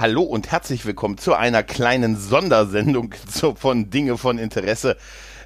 Hallo 0.00 0.22
und 0.22 0.50
herzlich 0.50 0.86
willkommen 0.86 1.18
zu 1.18 1.34
einer 1.34 1.62
kleinen 1.62 2.16
Sondersendung 2.16 3.14
zu, 3.30 3.54
von 3.54 3.90
Dinge 3.90 4.16
von 4.16 4.38
Interesse. 4.38 4.96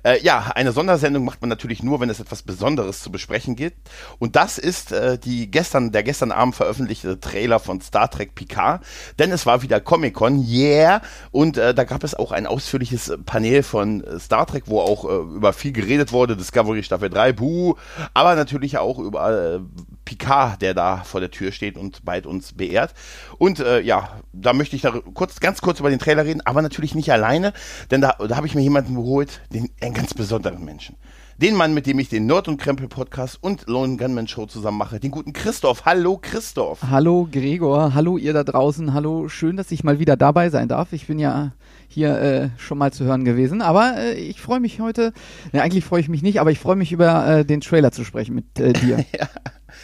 Äh, 0.04 0.23
ja, 0.23 0.53
eine 0.54 0.71
Sondersendung 0.71 1.25
macht 1.25 1.41
man 1.41 1.48
natürlich 1.48 1.82
nur, 1.82 1.98
wenn 1.98 2.09
es 2.09 2.21
etwas 2.21 2.45
Besonderes 2.45 3.00
zu 3.03 3.11
besprechen 3.11 3.57
gibt. 3.57 3.90
Und 4.21 4.36
das 4.36 4.59
ist 4.59 4.93
äh, 4.93 5.18
die 5.18 5.50
gestern, 5.50 5.90
der 5.90 6.04
gestern 6.04 6.31
Abend 6.31 6.54
veröffentlichte 6.54 7.18
Trailer 7.18 7.59
von 7.59 7.81
Star 7.81 8.09
Trek 8.09 8.36
Picard. 8.36 8.85
Denn 9.18 9.32
es 9.32 9.45
war 9.45 9.62
wieder 9.62 9.81
Comic-Con, 9.81 10.46
yeah! 10.46 11.03
Und 11.32 11.59
äh, 11.59 11.75
da 11.75 11.82
gab 11.82 12.04
es 12.04 12.14
auch 12.14 12.31
ein 12.31 12.46
ausführliches 12.46 13.12
Panel 13.26 13.64
von 13.64 14.04
Star 14.21 14.46
Trek, 14.46 14.64
wo 14.67 14.81
auch 14.81 15.04
äh, 15.04 15.17
über 15.34 15.53
viel 15.53 15.73
geredet 15.73 16.12
wurde. 16.12 16.36
Discovery 16.36 16.84
Staffel 16.84 17.11
3, 17.11 17.32
buh! 17.32 17.75
Aber 18.12 18.36
natürlich 18.36 18.79
auch 18.79 19.00
über 19.00 19.57
äh, 19.57 19.61
Picard, 20.04 20.63
der 20.63 20.75
da 20.75 20.99
vor 20.99 21.21
der 21.21 21.31
Tür 21.31 21.53
steht 21.53 21.76
und 21.76 22.04
bald 22.04 22.26
uns 22.26 22.53
beehrt. 22.53 22.95
Und 23.39 23.61
äh, 23.61 23.81
ja, 23.81 24.21
da 24.32 24.53
möchte 24.53 24.76
ich 24.76 24.82
da 24.82 24.90
kurz, 24.90 25.40
ganz 25.40 25.61
kurz 25.61 25.81
über 25.81 25.90
den 25.90 25.99
Trailer 25.99 26.25
reden, 26.25 26.43
aber 26.45 26.62
natürlich 26.62 26.95
nicht 26.95 27.11
alleine, 27.12 27.53
denn 27.90 28.00
da, 28.00 28.17
da 28.18 28.36
habe 28.36 28.46
ich 28.46 28.54
mir 28.54 28.62
jemanden 28.62 28.95
geholt, 28.95 29.40
den, 29.50 29.71
einen 29.81 29.95
ganz 29.95 30.14
besonderen 30.14 30.64
Menschen. 30.64 30.96
Den 31.36 31.57
Mann, 31.57 31.75
mit 31.75 31.86
dem 31.86 31.98
ich 31.98 32.09
den 32.09 32.27
Nerd 32.27 32.47
und 32.47 32.59
Krempel 32.59 32.86
Podcast 32.86 33.42
und 33.42 33.67
Lone 33.67 33.97
Gunman 33.97 34.28
Show 34.28 34.47
zusammen 34.47 34.78
mache, 34.78 35.00
den 35.00 35.11
guten 35.11 35.33
Christoph. 35.33 35.84
Hallo 35.84 36.17
Christoph. 36.23 36.81
Hallo 36.89 37.27
Gregor, 37.31 37.92
hallo 37.92 38.19
ihr 38.19 38.33
da 38.33 38.45
draußen, 38.45 38.95
hallo, 38.95 39.28
schön, 39.28 39.56
dass 39.56 39.73
ich 39.73 39.83
mal 39.83 39.98
wieder 39.98 40.17
dabei 40.17 40.48
sein 40.50 40.69
darf. 40.69 40.93
Ich 40.93 41.09
bin 41.09 41.19
ja 41.19 41.53
hier 41.89 42.21
äh, 42.21 42.48
schon 42.56 42.78
mal 42.78 42.93
zu 42.93 43.05
hören 43.05 43.25
gewesen, 43.25 43.62
aber 43.62 43.97
äh, 43.97 44.15
ich 44.15 44.41
freue 44.41 44.61
mich 44.61 44.81
heute, 44.81 45.12
ne, 45.53 45.61
eigentlich 45.61 45.84
freue 45.84 46.00
ich 46.00 46.09
mich 46.09 46.23
nicht, 46.23 46.39
aber 46.39 46.53
ich 46.53 46.61
freue 46.61 46.77
mich 46.77 46.93
über 46.93 47.27
äh, 47.27 47.45
den 47.45 47.61
Trailer 47.61 47.91
zu 47.91 48.05
sprechen 48.05 48.37
mit 48.37 48.61
äh, 48.61 48.73
dir. 48.73 49.05
ja. 49.19 49.27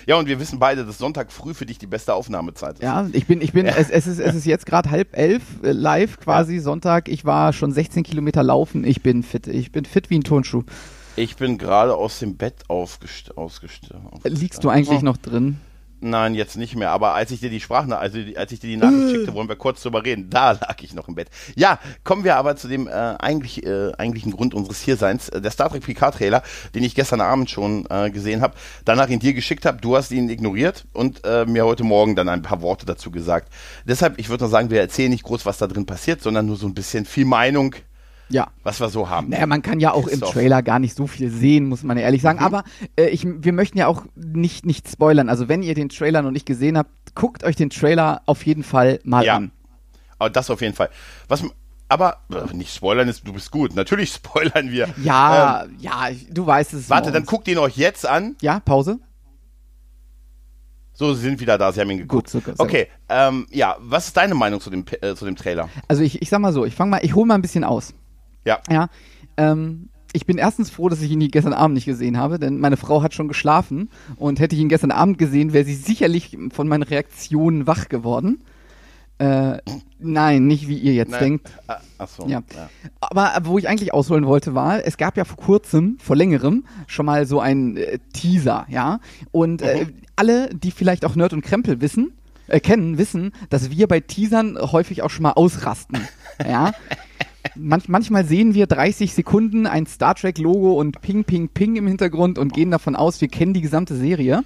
Ja, 0.07 0.17
und 0.17 0.27
wir 0.27 0.41
wissen 0.41 0.59
beide, 0.59 0.85
dass 0.85 0.99
Sonntag 0.99 1.33
früh 1.33 1.55
für 1.55 1.67
dich 1.67 1.79
die 1.79 1.87
beste 1.87 2.15
Aufnahmezeit 2.15 2.75
ist. 2.75 2.83
Ja, 2.83 3.09
ich 3.13 3.27
bin, 3.27 3.41
ich 3.41 3.53
bin, 3.53 3.67
ja. 3.67 3.75
es, 3.77 3.91
es, 3.91 4.07
ist, 4.07 4.19
es 4.19 4.35
ist 4.35 4.47
jetzt 4.47 4.67
gerade 4.67 4.91
halb 4.91 5.17
elf 5.17 5.43
äh, 5.63 5.73
live 5.73 6.19
quasi 6.19 6.57
ja. 6.57 6.63
Sonntag. 6.63 7.09
Ich 7.09 7.25
war 7.25 7.53
schon 7.53 7.73
16 7.73 8.03
Kilometer 8.03 8.43
laufen. 8.43 8.85
Ich 8.85 9.03
bin 9.03 9.23
fit. 9.23 9.47
Ich 9.47 9.73
bin 9.73 9.85
fit 9.85 10.11
wie 10.11 10.19
ein 10.19 10.25
Turnschuh. 10.25 10.65
Ich 11.17 11.37
bin 11.37 11.59
gerade 11.59 11.95
aus 11.95 12.19
dem 12.19 12.37
Bett 12.37 12.65
ausgestellt. 12.69 13.35
Liegst 14.25 14.65
du 14.65 14.69
eigentlich 14.69 15.03
noch 15.03 15.17
drin? 15.17 15.59
Nein, 16.03 16.35
jetzt 16.35 16.57
nicht 16.57 16.77
mehr. 16.77 16.91
Aber 16.91 17.15
als 17.15 17.31
ich 17.31 17.41
dir 17.41 17.51
die 17.51 17.61
Sprachnachricht, 17.61 18.15
also 18.17 18.39
als 18.39 18.53
ich 18.53 18.61
dir 18.61 18.69
die 18.69 18.77
Nachricht 18.77 19.09
äh. 19.09 19.11
schickte, 19.11 19.35
wollen 19.35 19.49
wir 19.49 19.57
kurz 19.57 19.83
drüber 19.83 20.05
reden. 20.05 20.31
Da 20.31 20.53
lag 20.61 20.77
ich 20.81 20.95
noch 20.95 21.09
im 21.09 21.15
Bett. 21.15 21.29
Ja, 21.57 21.79
kommen 22.05 22.25
wir 22.25 22.37
aber 22.37 22.57
zu 22.57 22.69
dem 22.69 22.89
äh, 22.89 22.91
eigentlich, 22.91 23.65
äh, 23.67 23.93
eigentlichen 23.99 24.33
Grund 24.33 24.55
unseres 24.55 24.81
Hierseins. 24.81 25.29
Äh, 25.29 25.43
der 25.43 25.51
Star 25.51 25.69
Trek 25.69 25.85
Picard 25.85 26.15
Trailer, 26.15 26.43
den 26.75 26.85
ich 26.85 26.95
gestern 26.95 27.21
Abend 27.21 27.51
schon 27.51 27.87
äh, 27.91 28.11
gesehen 28.11 28.41
habe, 28.41 28.55
danach 28.85 29.09
ihn 29.09 29.21
dir 29.21 29.35
geschickt 29.35 29.67
habe. 29.67 29.81
Du 29.81 29.97
hast 29.97 30.11
ihn 30.11 30.31
ignoriert 30.31 30.87
und 30.95 31.25
äh, 31.25 31.45
mir 31.45 31.67
heute 31.67 31.85
Morgen 31.85 32.17
dann 32.17 32.29
ein 32.29 32.43
paar 32.43 32.63
Worte 32.63 32.87
dazu 32.87 33.11
gesagt. 33.11 33.53
Deshalb, 33.85 34.19
ich 34.19 34.31
würde 34.31 34.45
nur 34.45 34.51
sagen, 34.51 34.71
wir 34.71 34.81
erzählen 34.81 35.11
nicht 35.11 35.25
groß, 35.25 35.45
was 35.45 35.59
da 35.59 35.67
drin 35.67 35.85
passiert, 35.85 36.23
sondern 36.23 36.47
nur 36.47 36.57
so 36.57 36.67
ein 36.67 36.75
bisschen 36.75 37.05
viel 37.05 37.27
Meinung 37.27 37.75
ja. 38.31 38.49
Was 38.63 38.81
wir 38.81 38.89
so 38.89 39.09
haben. 39.09 39.29
Naja, 39.29 39.47
man 39.47 39.63
kann 39.63 39.81
ja 39.81 39.93
auch 39.93 40.07
im 40.07 40.21
Trailer 40.21 40.63
gar 40.63 40.79
nicht 40.79 40.97
so 40.97 41.07
viel 41.07 41.31
sehen, 41.31 41.67
muss 41.67 41.83
man 41.83 41.99
ja 41.99 42.05
ehrlich 42.05 42.23
sagen. 42.23 42.39
Mhm. 42.39 42.45
Aber 42.45 42.65
äh, 42.97 43.09
ich, 43.09 43.27
wir 43.27 43.53
möchten 43.53 43.77
ja 43.77 43.87
auch 43.87 44.05
nicht, 44.15 44.65
nicht 44.65 44.89
spoilern. 44.89 45.29
Also 45.29 45.49
wenn 45.49 45.63
ihr 45.63 45.75
den 45.75 45.89
Trailer 45.89 46.23
noch 46.23 46.31
nicht 46.31 46.47
gesehen 46.47 46.79
habt, 46.79 46.91
guckt 47.15 47.45
euch 47.45 47.57
den 47.57 47.71
Trailer 47.71 48.23
auf 48.27 48.47
jeden 48.47 48.63
Fall 48.63 49.01
mal 49.05 49.25
ja. 49.25 49.37
an. 49.37 49.51
Aber 50.19 50.31
das 50.31 50.51
auf 50.51 50.61
jeden 50.61 50.75
Fall. 50.75 50.91
Was, 51.29 51.43
aber 51.89 52.19
äh, 52.33 52.55
nicht 52.55 52.75
spoilern 52.75 53.09
ist, 53.09 53.27
du 53.27 53.33
bist 53.33 53.51
gut. 53.51 53.75
Natürlich 53.75 54.13
spoilern 54.15 54.71
wir. 54.71 54.89
Ja, 55.03 55.65
ähm, 55.65 55.77
ja, 55.81 56.09
du 56.31 56.47
weißt 56.47 56.75
es. 56.75 56.89
Warte, 56.89 57.11
dann 57.11 57.27
guckt 57.27 57.49
ihn 57.49 57.59
euch 57.59 57.77
jetzt 57.77 58.07
an. 58.07 58.37
Ja, 58.41 58.61
Pause. 58.61 59.01
So, 60.93 61.15
Sie 61.15 61.23
sind 61.23 61.41
wieder 61.41 61.57
da, 61.57 61.73
Sie 61.73 61.81
haben 61.81 61.91
ihn 61.91 61.99
geguckt. 61.99 62.31
Gut, 62.31 62.45
so, 62.45 62.53
okay, 62.59 62.89
ähm, 63.09 63.47
ja, 63.51 63.77
was 63.81 64.09
ist 64.09 64.17
deine 64.19 64.35
Meinung 64.35 64.61
zu 64.61 64.69
dem, 64.69 64.85
äh, 65.01 65.15
zu 65.15 65.25
dem 65.25 65.35
Trailer? 65.35 65.71
Also 65.89 66.03
ich, 66.03 66.21
ich 66.21 66.29
sag 66.29 66.41
mal 66.41 66.53
so, 66.53 66.67
ich 66.67 66.75
fange 66.75 66.91
mal, 66.91 67.01
ich 67.03 67.15
hole 67.15 67.27
mal 67.27 67.37
ein 67.37 67.41
bisschen 67.41 67.65
aus. 67.65 67.95
Ja. 68.45 68.61
Ja. 68.69 68.89
Ähm, 69.37 69.89
ich 70.13 70.27
bin 70.27 70.39
erstens 70.39 70.71
froh, 70.71 70.89
dass 70.89 71.03
ich 71.03 71.11
ihn 71.11 71.31
gestern 71.31 71.53
Abend 71.53 71.75
nicht 71.75 71.85
gesehen 71.85 72.19
habe, 72.19 72.39
denn 72.39 72.59
meine 72.59 72.77
Frau 72.77 73.03
hat 73.03 73.15
schon 73.15 73.29
geschlafen 73.29 73.91
und 74.17 74.41
hätte 74.41 74.57
ich 74.57 74.61
ihn 74.61 74.69
gestern 74.69 74.91
Abend 74.91 75.19
gesehen, 75.19 75.53
wäre 75.53 75.65
sie 75.65 75.75
sicherlich 75.75 76.37
von 76.53 76.67
meinen 76.69 76.83
Reaktionen 76.83 77.67
wach 77.67 77.89
geworden. 77.89 78.43
Äh, 79.19 79.59
nein, 79.99 80.47
nicht 80.47 80.67
wie 80.67 80.79
ihr 80.79 80.95
jetzt 80.95 81.11
nein. 81.11 81.21
denkt. 81.21 81.51
Ah, 81.67 81.77
ach 81.99 82.09
so. 82.09 82.27
Ja. 82.27 82.43
ja. 82.55 82.71
Aber 83.01 83.33
wo 83.45 83.59
ich 83.59 83.69
eigentlich 83.69 83.93
ausholen 83.93 84.27
wollte, 84.27 84.55
war, 84.55 84.85
es 84.87 84.97
gab 84.97 85.19
ja 85.19 85.25
vor 85.25 85.37
kurzem, 85.37 85.99
vor 86.01 86.17
längerem, 86.17 86.65
schon 86.87 87.05
mal 87.05 87.27
so 87.27 87.39
ein 87.39 87.77
äh, 87.77 87.99
Teaser, 88.15 88.67
ja. 88.71 88.99
Und 89.31 89.61
äh, 89.61 89.85
mhm. 89.85 89.95
alle, 90.17 90.49
die 90.55 90.71
vielleicht 90.71 91.05
auch 91.05 91.17
Nerd 91.17 91.35
und 91.35 91.43
Krempel 91.43 91.83
wissen, 91.83 92.13
äh, 92.47 92.61
kennen, 92.61 92.97
wissen, 92.97 93.33
dass 93.51 93.71
wir 93.71 93.89
bei 93.89 94.01
Teasern 94.01 94.59
häufig 94.59 95.03
auch 95.03 95.11
schon 95.11 95.25
mal 95.25 95.33
ausrasten. 95.33 95.99
ja. 96.45 96.73
Manch, 97.55 97.89
manchmal 97.89 98.25
sehen 98.25 98.55
wir 98.55 98.67
30 98.67 99.15
Sekunden 99.15 99.67
ein 99.67 99.87
Star 99.87 100.15
Trek-Logo 100.15 100.73
und 100.75 101.01
Ping, 101.01 101.25
Ping, 101.25 101.49
Ping 101.49 101.77
im 101.77 101.87
Hintergrund 101.87 102.39
und 102.39 102.53
gehen 102.53 102.71
davon 102.71 102.97
aus, 102.97 103.21
wir 103.21 103.29
kennen 103.29 103.55
die 103.55 103.61
gesamte 103.61 103.97
Serie. 103.97 104.45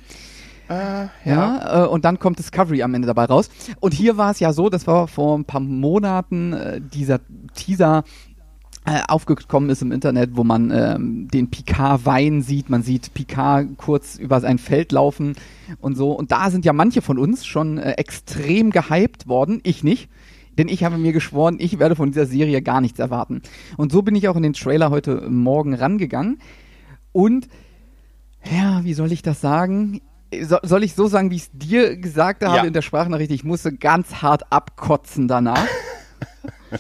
Äh, 0.69 0.73
ja, 0.73 1.09
ja 1.25 1.85
äh, 1.85 1.89
und 1.89 2.05
dann 2.05 2.19
kommt 2.19 2.39
Discovery 2.39 2.83
am 2.83 2.95
Ende 2.95 3.07
dabei 3.07 3.25
raus. 3.25 3.51
Und 3.81 3.95
hier 3.95 4.17
war 4.17 4.31
es 4.31 4.41
ja 4.41 4.53
so, 4.53 4.71
das 4.71 4.87
war 4.87 5.09
vor 5.09 5.37
ein 5.37 5.45
paar 5.45 5.61
Monaten 5.61 6.53
äh, 6.53 6.81
dieser 6.81 7.21
Teaser 7.55 8.05
äh, 8.87 9.01
aufgekommen 9.09 9.71
ist 9.71 9.81
im 9.81 9.93
Internet, 9.93 10.37
wo 10.37 10.45
man 10.45 10.71
ähm, 10.71 11.29
den 11.29 11.51
Picard-Wein 11.51 12.43
sieht. 12.43 12.69
Man 12.69 12.83
sieht 12.83 13.15
Picard 13.15 13.79
kurz 13.79 14.17
über 14.17 14.41
sein 14.41 14.59
Feld 14.59 14.93
laufen 14.93 15.37
und 15.81 15.97
so. 15.97 16.13
Und 16.13 16.33
da 16.33 16.51
sind 16.51 16.67
ja 16.67 16.75
manche 16.75 17.01
von 17.01 17.19
uns 17.19 17.47
schon 17.47 17.79
äh, 17.79 17.93
extrem 17.93 18.71
gehypt 18.71 19.27
worden. 19.27 19.61
Ich 19.63 19.85
nicht. 19.85 20.11
Denn 20.59 20.69
ich 20.69 20.85
habe 20.85 20.99
mir 20.99 21.13
geschworen, 21.13 21.57
ich 21.59 21.79
werde 21.79 21.97
von 21.97 22.11
dieser 22.11 22.27
Serie 22.27 22.63
gar 22.63 22.81
nichts 22.81 22.99
erwarten. 22.99 23.43
Und 23.77 23.93
so 23.93 24.03
bin 24.03 24.15
ich 24.15 24.29
auch 24.29 24.37
in 24.37 24.43
den 24.43 24.53
Trailer 24.53 24.91
heute 24.91 25.29
Morgen 25.29 25.75
rangegangen. 25.75 26.39
Und, 27.13 27.49
ja, 28.51 28.85
wie 28.85 28.95
soll 28.95 29.13
ich 29.13 29.23
das 29.23 29.41
sagen? 29.41 30.01
So, 30.43 30.59
soll 30.63 30.83
ich 30.83 30.95
so 30.95 31.07
sagen, 31.07 31.31
wie 31.31 31.37
ich 31.37 31.43
es 31.43 31.51
dir 31.53 31.97
gesagt 31.97 32.45
habe 32.45 32.57
ja. 32.57 32.65
in 32.65 32.73
der 32.73 32.83
Sprachnachricht? 32.83 33.31
Ich 33.31 33.45
musste 33.45 33.75
ganz 33.75 34.23
hart 34.23 34.53
abkotzen 34.53 35.29
danach. 35.29 35.67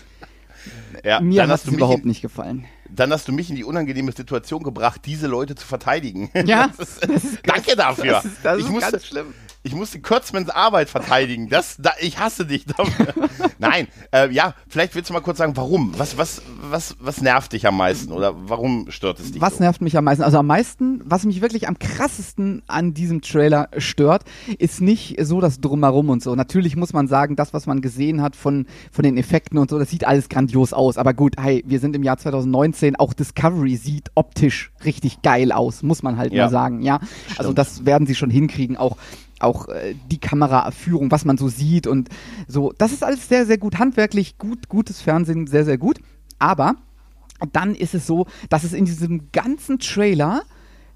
ja, 1.04 1.20
mir 1.20 1.46
hat 1.46 1.64
es 1.64 1.68
überhaupt 1.68 2.04
nicht 2.04 2.22
gefallen 2.22 2.66
dann 2.94 3.12
hast 3.12 3.26
du 3.26 3.32
mich 3.32 3.50
in 3.50 3.56
die 3.56 3.64
unangenehme 3.64 4.12
Situation 4.12 4.62
gebracht, 4.62 5.00
diese 5.04 5.26
Leute 5.26 5.54
zu 5.54 5.66
verteidigen. 5.66 6.30
Ja. 6.46 6.70
Das 6.78 6.88
ist, 6.88 7.02
das 7.02 7.24
ist, 7.24 7.38
danke 7.44 7.76
dafür. 7.76 8.12
Das 8.12 8.24
ist, 8.24 8.36
das 8.42 8.58
ist 8.58 8.64
ich 8.64 8.70
musste, 8.70 8.92
ganz 8.92 9.06
schlimm 9.06 9.34
ich 9.66 9.74
musste 9.74 9.98
Kurzmans 9.98 10.50
Arbeit 10.50 10.90
verteidigen. 10.90 11.48
Das, 11.48 11.76
da, 11.78 11.92
ich 11.98 12.18
hasse 12.18 12.44
dich. 12.44 12.66
Nein, 13.58 13.88
äh, 14.12 14.30
ja, 14.30 14.54
vielleicht 14.68 14.94
willst 14.94 15.08
du 15.08 15.14
mal 15.14 15.20
kurz 15.20 15.38
sagen, 15.38 15.56
warum? 15.56 15.94
Was, 15.96 16.18
was, 16.18 16.42
was, 16.60 16.96
was 17.00 17.22
nervt 17.22 17.54
dich 17.54 17.66
am 17.66 17.78
meisten 17.78 18.12
oder 18.12 18.34
warum 18.36 18.90
stört 18.90 19.20
es 19.20 19.32
dich? 19.32 19.40
Was 19.40 19.56
so? 19.56 19.62
nervt 19.62 19.80
mich 19.80 19.96
am 19.96 20.04
meisten? 20.04 20.22
Also 20.22 20.38
am 20.38 20.46
meisten, 20.46 21.00
was 21.06 21.24
mich 21.24 21.40
wirklich 21.40 21.66
am 21.66 21.78
krassesten 21.78 22.62
an 22.66 22.92
diesem 22.92 23.22
Trailer 23.22 23.70
stört, 23.78 24.24
ist 24.58 24.82
nicht 24.82 25.16
so 25.24 25.40
das 25.40 25.60
Drumherum 25.62 26.10
und 26.10 26.22
so. 26.22 26.34
Natürlich 26.34 26.76
muss 26.76 26.92
man 26.92 27.08
sagen, 27.08 27.34
das, 27.34 27.54
was 27.54 27.66
man 27.66 27.80
gesehen 27.80 28.20
hat 28.20 28.36
von, 28.36 28.66
von 28.92 29.02
den 29.02 29.16
Effekten 29.16 29.56
und 29.56 29.70
so, 29.70 29.78
das 29.78 29.88
sieht 29.88 30.06
alles 30.06 30.28
grandios 30.28 30.74
aus. 30.74 30.98
Aber 30.98 31.14
gut, 31.14 31.36
hey, 31.38 31.64
wir 31.66 31.80
sind 31.80 31.96
im 31.96 32.02
Jahr 32.02 32.18
2019, 32.18 32.96
auch 32.96 33.14
Discovery 33.14 33.76
sieht 33.76 34.10
optisch 34.14 34.72
richtig 34.84 35.22
geil 35.22 35.52
aus, 35.52 35.82
muss 35.82 36.02
man 36.02 36.18
halt 36.18 36.34
ja. 36.34 36.44
mal 36.44 36.50
sagen, 36.50 36.82
ja. 36.82 37.00
Also 37.38 37.54
das 37.54 37.86
werden 37.86 38.06
sie 38.06 38.14
schon 38.14 38.28
hinkriegen, 38.28 38.76
auch 38.76 38.98
auch 39.40 39.68
äh, 39.68 39.94
die 40.10 40.18
Kameraführung, 40.18 41.10
was 41.10 41.24
man 41.24 41.36
so 41.36 41.48
sieht 41.48 41.86
und 41.86 42.08
so. 42.46 42.72
Das 42.78 42.92
ist 42.92 43.04
alles 43.04 43.28
sehr, 43.28 43.46
sehr 43.46 43.58
gut. 43.58 43.78
Handwerklich 43.78 44.38
gut, 44.38 44.68
gutes 44.68 45.00
Fernsehen, 45.00 45.46
sehr, 45.46 45.64
sehr 45.64 45.78
gut. 45.78 45.98
Aber 46.38 46.76
dann 47.52 47.74
ist 47.74 47.94
es 47.94 48.06
so, 48.06 48.26
dass 48.48 48.64
es 48.64 48.72
in 48.72 48.84
diesem 48.84 49.32
ganzen 49.32 49.78
Trailer 49.78 50.42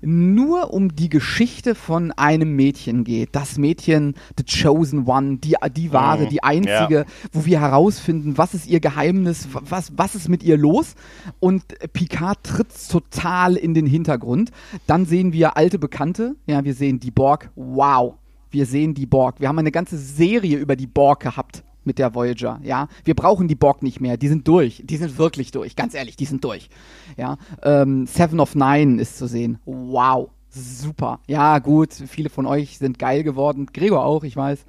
nur 0.01 0.73
um 0.73 0.95
die 0.95 1.09
Geschichte 1.09 1.75
von 1.75 2.13
einem 2.13 2.55
Mädchen 2.55 3.05
geht. 3.05 3.31
Das 3.33 3.59
Mädchen, 3.59 4.15
The 4.37 4.45
Chosen 4.45 5.07
One, 5.07 5.39
die, 5.39 5.57
die 5.75 5.93
wahre, 5.93 6.25
mhm. 6.25 6.29
die 6.29 6.43
einzige, 6.43 6.99
ja. 6.99 7.05
wo 7.33 7.45
wir 7.45 7.61
herausfinden, 7.61 8.39
was 8.39 8.55
ist 8.55 8.69
ihr 8.69 8.81
Geheimnis, 8.81 9.49
was, 9.53 9.93
was 9.97 10.15
ist 10.15 10.29
mit 10.29 10.43
ihr 10.43 10.57
los. 10.57 10.95
Und 11.41 11.65
Picard 11.93 12.45
tritt 12.45 12.69
total 12.89 13.57
in 13.57 13.75
den 13.75 13.87
Hintergrund. 13.87 14.53
Dann 14.87 15.05
sehen 15.05 15.33
wir 15.33 15.57
alte 15.57 15.79
Bekannte, 15.79 16.37
ja, 16.47 16.65
wir 16.65 16.75
sehen 16.75 17.01
die 17.01 17.11
Borg, 17.11 17.51
wow 17.57 18.15
wir 18.51 18.67
sehen 18.67 18.95
die 18.95 19.07
Borg. 19.07 19.41
Wir 19.41 19.49
haben 19.49 19.59
eine 19.59 19.73
ganze 19.73 19.99
Serie 19.99 20.57
über 20.57 20.77
die 20.77 20.87
Borg 20.87 21.21
gehabt 21.21 21.63
mit 21.89 21.99
der 21.99 22.15
Voyager, 22.15 22.61
ja. 22.63 22.87
Wir 23.05 23.15
brauchen 23.15 23.49
die 23.49 23.57
Borg 23.57 23.83
nicht 23.83 24.01
mehr, 24.01 24.17
die 24.17 24.29
sind 24.29 24.47
durch, 24.47 24.83
die 24.85 24.97
sind 24.97 25.19
wirklich 25.19 25.51
durch, 25.51 25.75
ganz 25.75 25.95
ehrlich, 25.95 26.17
die 26.17 26.27
sind 26.27 26.45
durch, 26.45 26.69
ja. 27.17 27.37
Ähm, 27.63 28.07
Seven 28.07 28.39
of 28.39 28.55
Nine 28.55 29.01
ist 29.01 29.19
zu 29.19 29.27
sehen, 29.27 29.59
wow, 29.65 30.29
super, 30.51 31.19
ja 31.27 31.59
gut, 31.59 31.93
viele 31.93 32.31
von 32.31 32.47
euch 32.47 32.79
sind 32.79 32.99
geil 32.99 33.25
geworden, 33.25 33.67
Gregor 33.73 34.05
auch, 34.05 34.23
ich 34.23 34.37
weiß, 34.37 34.61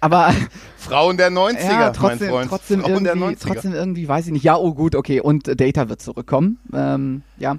aber 0.00 0.32
Frauen 0.76 1.16
der 1.16 1.30
90er, 1.30 1.60
ja, 1.60 1.90
trotzdem, 1.90 2.30
trotzdem 2.48 2.80
Frauen 2.80 3.04
irgendwie, 3.04 3.36
trotzdem 3.36 3.74
irgendwie, 3.74 4.08
weiß 4.08 4.26
ich 4.26 4.32
nicht, 4.32 4.44
ja, 4.44 4.56
oh 4.56 4.72
gut, 4.74 4.94
okay, 4.94 5.20
und 5.20 5.60
Data 5.60 5.88
wird 5.88 6.00
zurückkommen, 6.00 6.58
ähm, 6.72 7.22
ja. 7.36 7.56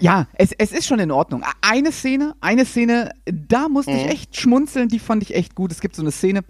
Ja, 0.00 0.26
es, 0.34 0.52
es 0.52 0.72
ist 0.72 0.86
schon 0.86 0.98
in 0.98 1.10
Ordnung. 1.10 1.42
Eine 1.62 1.92
Szene, 1.92 2.34
eine 2.40 2.64
Szene, 2.64 3.10
da 3.26 3.68
musste 3.68 3.92
mhm. 3.92 3.98
ich 3.98 4.06
echt 4.08 4.36
schmunzeln, 4.40 4.88
die 4.88 4.98
fand 4.98 5.22
ich 5.22 5.34
echt 5.34 5.54
gut. 5.54 5.72
Es 5.72 5.80
gibt 5.80 5.96
so 5.96 6.02
eine 6.02 6.10
Szene, 6.12 6.42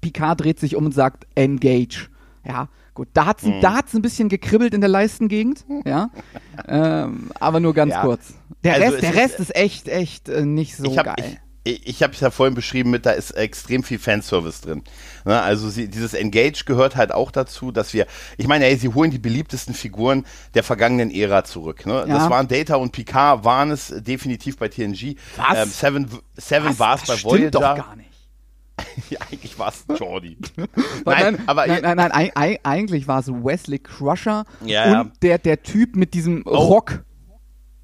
Picard 0.00 0.40
dreht 0.40 0.60
sich 0.60 0.76
um 0.76 0.86
und 0.86 0.92
sagt, 0.92 1.26
engage. 1.34 2.08
Ja, 2.46 2.68
gut. 2.94 3.08
Da 3.14 3.26
hat's, 3.26 3.42
Mhm. 3.44 3.60
da 3.60 3.74
hat's 3.74 3.94
ein 3.94 4.02
bisschen 4.02 4.28
gekribbelt 4.28 4.74
in 4.74 4.80
der 4.80 4.88
Leistengegend, 4.88 5.64
ja. 5.84 6.10
ähm, 6.68 7.30
aber 7.40 7.60
nur 7.60 7.74
ganz 7.74 7.92
Ja. 7.92 8.02
kurz. 8.02 8.34
Der 8.64 8.74
Also 8.74 8.84
Rest, 8.84 8.94
es 8.94 9.00
der 9.00 9.10
ist- 9.10 9.16
Rest 9.16 9.40
ist 9.40 9.56
echt, 9.56 9.88
echt 9.88 10.28
äh, 10.28 10.44
nicht 10.44 10.76
so 10.76 10.84
ich 10.84 10.98
habe 10.98 11.10
geil. 11.16 11.32
ich, 11.32 11.38
ich 11.74 12.02
habe 12.02 12.12
es 12.12 12.20
ja 12.20 12.30
vorhin 12.30 12.54
beschrieben 12.54 12.90
mit, 12.90 13.06
da 13.06 13.10
ist 13.12 13.32
extrem 13.32 13.82
viel 13.82 13.98
Fanservice 13.98 14.60
drin. 14.62 14.82
Ne, 15.24 15.40
also 15.40 15.68
sie, 15.68 15.88
dieses 15.88 16.14
Engage 16.14 16.64
gehört 16.64 16.96
halt 16.96 17.12
auch 17.12 17.30
dazu, 17.30 17.70
dass 17.72 17.92
wir, 17.94 18.06
ich 18.36 18.46
meine, 18.46 18.66
ey, 18.66 18.76
sie 18.76 18.88
holen 18.88 19.10
die 19.10 19.18
beliebtesten 19.18 19.74
Figuren 19.74 20.24
der 20.54 20.62
vergangenen 20.64 21.10
Ära 21.10 21.44
zurück. 21.44 21.86
Ne? 21.86 21.94
Ja. 21.94 22.06
Das 22.06 22.30
waren 22.30 22.48
Data 22.48 22.76
und 22.76 22.92
Picard, 22.92 23.44
waren 23.44 23.70
es 23.70 23.92
definitiv 23.98 24.56
bei 24.56 24.68
TNG. 24.68 25.16
Was? 25.36 25.58
Ähm, 25.64 25.68
Seven, 25.70 26.08
Seven 26.36 26.78
war 26.78 26.94
es 26.96 27.02
bei 27.06 27.16
stimmt 27.16 27.32
Voyager. 27.32 27.50
doch 27.50 27.60
gar 27.76 27.96
nicht. 27.96 28.08
ja, 29.10 29.18
eigentlich 29.28 29.58
war 29.58 29.72
es 29.72 29.84
Jordi. 29.98 30.36
Nein, 30.56 30.66
nein, 31.04 31.38
aber 31.46 31.66
nein, 31.66 31.82
nein, 31.82 31.96
nein, 31.96 32.12
ei- 32.12 32.30
ei- 32.36 32.60
eigentlich 32.62 33.08
war 33.08 33.18
es 33.18 33.26
Wesley 33.28 33.80
Crusher 33.80 34.44
Ja, 34.64 34.84
und 34.84 34.92
ja. 34.92 35.06
Der, 35.22 35.38
der 35.38 35.62
Typ 35.64 35.96
mit 35.96 36.14
diesem 36.14 36.42
Rock. 36.42 37.02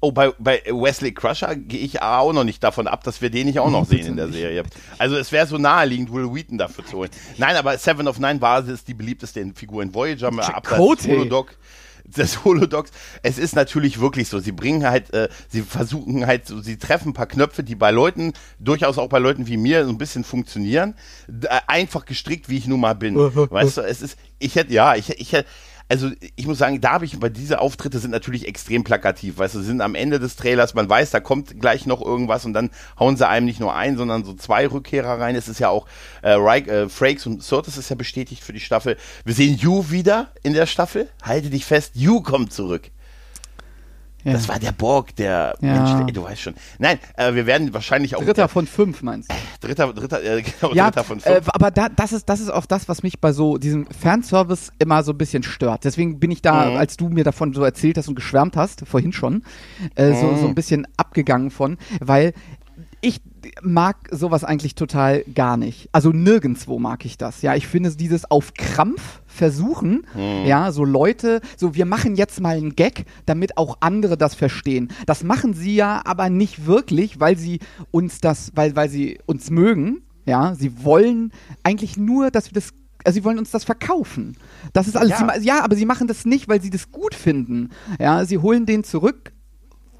Oh, 0.05 0.11
bei, 0.11 0.31
bei 0.37 0.61
Wesley 0.67 1.11
Crusher 1.13 1.55
gehe 1.55 1.79
ich 1.79 1.99
auch 2.03 2.31
noch 2.31 2.43
nicht 2.43 2.63
davon 2.63 2.85
ab, 2.85 3.03
dass 3.03 3.23
wir 3.23 3.31
den 3.31 3.47
nicht 3.47 3.57
auch 3.57 3.71
noch 3.71 3.85
sehen 3.89 4.05
in 4.05 4.15
der 4.17 4.27
Serie. 4.31 4.61
Also 4.99 5.17
es 5.17 5.31
wäre 5.31 5.47
so 5.47 5.57
naheliegend, 5.57 6.13
Will 6.13 6.31
Wheaton 6.31 6.59
dafür 6.59 6.85
zu 6.85 6.97
holen. 6.97 7.09
Nein, 7.37 7.55
aber 7.55 7.75
Seven 7.79 8.07
of 8.07 8.19
Nine 8.19 8.39
war 8.39 8.67
es 8.67 8.83
die 8.83 8.93
beliebteste 8.93 9.43
Figur 9.55 9.81
in 9.81 9.95
Voyager, 9.95 10.29
abseits. 10.53 10.79
Holodoc. 11.07 11.57
Des 12.05 12.45
Holodocs. 12.45 12.91
Es 13.23 13.39
ist 13.39 13.55
natürlich 13.55 13.99
wirklich 13.99 14.29
so. 14.29 14.37
Sie 14.37 14.51
bringen 14.51 14.83
halt, 14.87 15.11
äh, 15.11 15.27
sie 15.49 15.63
versuchen 15.63 16.27
halt, 16.27 16.45
so, 16.45 16.61
sie 16.61 16.77
treffen 16.77 17.09
ein 17.09 17.13
paar 17.13 17.25
Knöpfe, 17.25 17.63
die 17.63 17.73
bei 17.73 17.89
Leuten, 17.89 18.33
durchaus 18.59 18.99
auch 18.99 19.09
bei 19.09 19.17
Leuten 19.17 19.47
wie 19.47 19.57
mir, 19.57 19.85
so 19.85 19.89
ein 19.89 19.97
bisschen 19.97 20.23
funktionieren. 20.23 20.93
Äh, 21.27 21.61
Einfach 21.65 22.05
gestrickt, 22.05 22.47
wie 22.47 22.59
ich 22.59 22.67
nun 22.67 22.79
mal 22.79 22.93
bin. 22.93 23.15
weißt 23.17 23.77
du, 23.77 23.81
es 23.81 24.03
ist, 24.03 24.19
ich 24.37 24.53
hätte, 24.55 24.71
ja, 24.71 24.93
ich, 24.95 25.09
ich 25.19 25.31
hätte, 25.33 25.49
also 25.87 26.09
ich 26.35 26.47
muss 26.47 26.57
sagen, 26.57 26.81
da 26.81 26.93
habe 26.93 27.05
ich, 27.05 27.19
bei 27.19 27.29
diese 27.29 27.59
Auftritte 27.59 27.99
sind 27.99 28.11
natürlich 28.11 28.47
extrem 28.47 28.83
plakativ, 28.83 29.37
weißt 29.37 29.55
du, 29.55 29.61
sind 29.61 29.81
am 29.81 29.95
Ende 29.95 30.19
des 30.19 30.35
Trailers, 30.35 30.73
man 30.73 30.89
weiß, 30.89 31.11
da 31.11 31.19
kommt 31.19 31.59
gleich 31.59 31.85
noch 31.85 32.01
irgendwas 32.01 32.45
und 32.45 32.53
dann 32.53 32.71
hauen 32.99 33.17
sie 33.17 33.27
einem 33.27 33.45
nicht 33.45 33.59
nur 33.59 33.75
ein, 33.75 33.97
sondern 33.97 34.23
so 34.23 34.33
zwei 34.33 34.67
Rückkehrer 34.67 35.19
rein. 35.19 35.35
Es 35.35 35.47
ist 35.47 35.59
ja 35.59 35.69
auch, 35.69 35.87
äh, 36.21 36.31
Reich, 36.31 36.67
äh, 36.67 36.89
Frakes 36.89 37.25
und 37.27 37.43
Surtis 37.43 37.77
ist 37.77 37.89
ja 37.89 37.95
bestätigt 37.95 38.43
für 38.43 38.53
die 38.53 38.59
Staffel. 38.59 38.97
Wir 39.23 39.33
sehen 39.33 39.57
You 39.57 39.89
wieder 39.89 40.29
in 40.43 40.53
der 40.53 40.65
Staffel. 40.65 41.09
Halte 41.21 41.49
dich 41.49 41.65
fest, 41.65 41.91
You 41.95 42.21
kommt 42.21 42.51
zurück. 42.51 42.91
Ja. 44.25 44.33
Das 44.33 44.49
war 44.49 44.59
der 44.59 44.71
Borg, 44.73 45.15
der 45.15 45.55
Ja. 45.61 45.73
Mensch, 45.73 46.07
ey, 46.07 46.11
du 46.13 46.23
weißt 46.23 46.41
schon. 46.41 46.55
Nein, 46.79 46.99
äh, 47.15 47.33
wir 47.35 47.45
werden 47.45 47.73
wahrscheinlich 47.73 48.15
auch 48.15 48.23
Dritter 48.23 48.47
von 48.49 48.65
fünf, 48.67 49.01
meinst 49.03 49.31
du? 49.31 49.35
dritter, 49.67 49.93
dritter, 49.93 50.21
äh, 50.23 50.41
genau, 50.59 50.73
Ja, 50.73 50.85
dritter 50.89 51.03
von 51.03 51.19
äh, 51.19 51.35
fünf. 51.35 51.49
aber 51.53 51.71
da, 51.71 51.89
das, 51.89 52.11
ist, 52.11 52.27
das 52.27 52.39
ist 52.39 52.49
auch 52.49 52.65
das, 52.65 52.89
was 52.89 53.03
mich 53.03 53.21
bei 53.21 53.31
so 53.31 53.57
diesem 53.57 53.85
Fanservice 53.87 54.71
immer 54.79 55.03
so 55.03 55.11
ein 55.11 55.17
bisschen 55.17 55.43
stört. 55.43 55.83
Deswegen 55.85 56.19
bin 56.19 56.31
ich 56.31 56.41
da, 56.41 56.71
Mhm. 56.71 56.77
als 56.77 56.97
du 56.97 57.09
mir 57.09 57.23
davon 57.23 57.53
so 57.53 57.63
erzählt 57.63 57.97
hast 57.97 58.07
und 58.07 58.15
geschwärmt 58.15 58.57
hast, 58.57 58.87
vorhin 58.87 59.13
schon, 59.13 59.43
äh, 59.95 60.13
so, 60.13 60.25
Mhm. 60.25 60.37
so 60.39 60.47
ein 60.47 60.55
bisschen 60.55 60.87
abgegangen 60.97 61.51
von, 61.51 61.77
weil 62.01 62.33
ich 63.01 63.21
mag 63.61 63.97
sowas 64.11 64.43
eigentlich 64.43 64.75
total 64.75 65.23
gar 65.33 65.57
nicht. 65.57 65.89
Also 65.91 66.09
nirgendwo 66.11 66.79
mag 66.79 67.05
ich 67.05 67.17
das. 67.17 67.41
Ja, 67.41 67.55
ich 67.55 67.67
finde 67.67 67.89
es 67.89 67.97
dieses 67.97 68.29
auf 68.29 68.53
Krampf 68.53 69.21
versuchen, 69.25 70.05
Mhm. 70.15 70.45
ja, 70.45 70.71
so 70.71 70.83
Leute, 70.85 71.41
so 71.57 71.75
wir 71.75 71.85
machen 71.85 72.15
jetzt 72.15 72.39
mal 72.41 72.57
einen 72.57 72.75
Gag, 72.75 73.05
damit 73.25 73.57
auch 73.57 73.77
andere 73.81 74.17
das 74.17 74.35
verstehen. 74.35 74.89
Das 75.05 75.23
machen 75.23 75.53
sie 75.53 75.75
ja 75.75 76.01
aber 76.05 76.29
nicht 76.29 76.65
wirklich, 76.65 77.19
weil 77.19 77.37
sie 77.37 77.59
uns 77.91 78.21
das, 78.21 78.51
weil, 78.55 78.75
weil 78.75 78.89
sie 78.89 79.19
uns 79.25 79.49
mögen. 79.49 80.01
Ja, 80.25 80.55
sie 80.55 80.83
wollen 80.83 81.31
eigentlich 81.63 81.97
nur, 81.97 82.31
dass 82.31 82.49
wir 82.49 82.53
das 82.53 82.69
also 83.07 83.17
sie 83.19 83.23
wollen 83.23 83.37
uns 83.37 83.51
das 83.51 83.63
verkaufen. 83.63 84.35
Das 84.73 84.87
ist 84.87 84.97
alles. 84.97 85.11
Ja. 85.19 85.39
Sie 85.39 85.45
ja, 85.45 85.63
aber 85.63 85.75
sie 85.75 85.85
machen 85.85 86.07
das 86.07 86.25
nicht, 86.25 86.47
weil 86.49 86.59
sie 86.59 86.71
das 86.71 86.91
gut 86.91 87.13
finden. 87.13 87.69
Ja, 87.99 88.25
sie 88.25 88.39
holen 88.39 88.65
den 88.65 88.83
zurück, 88.83 89.31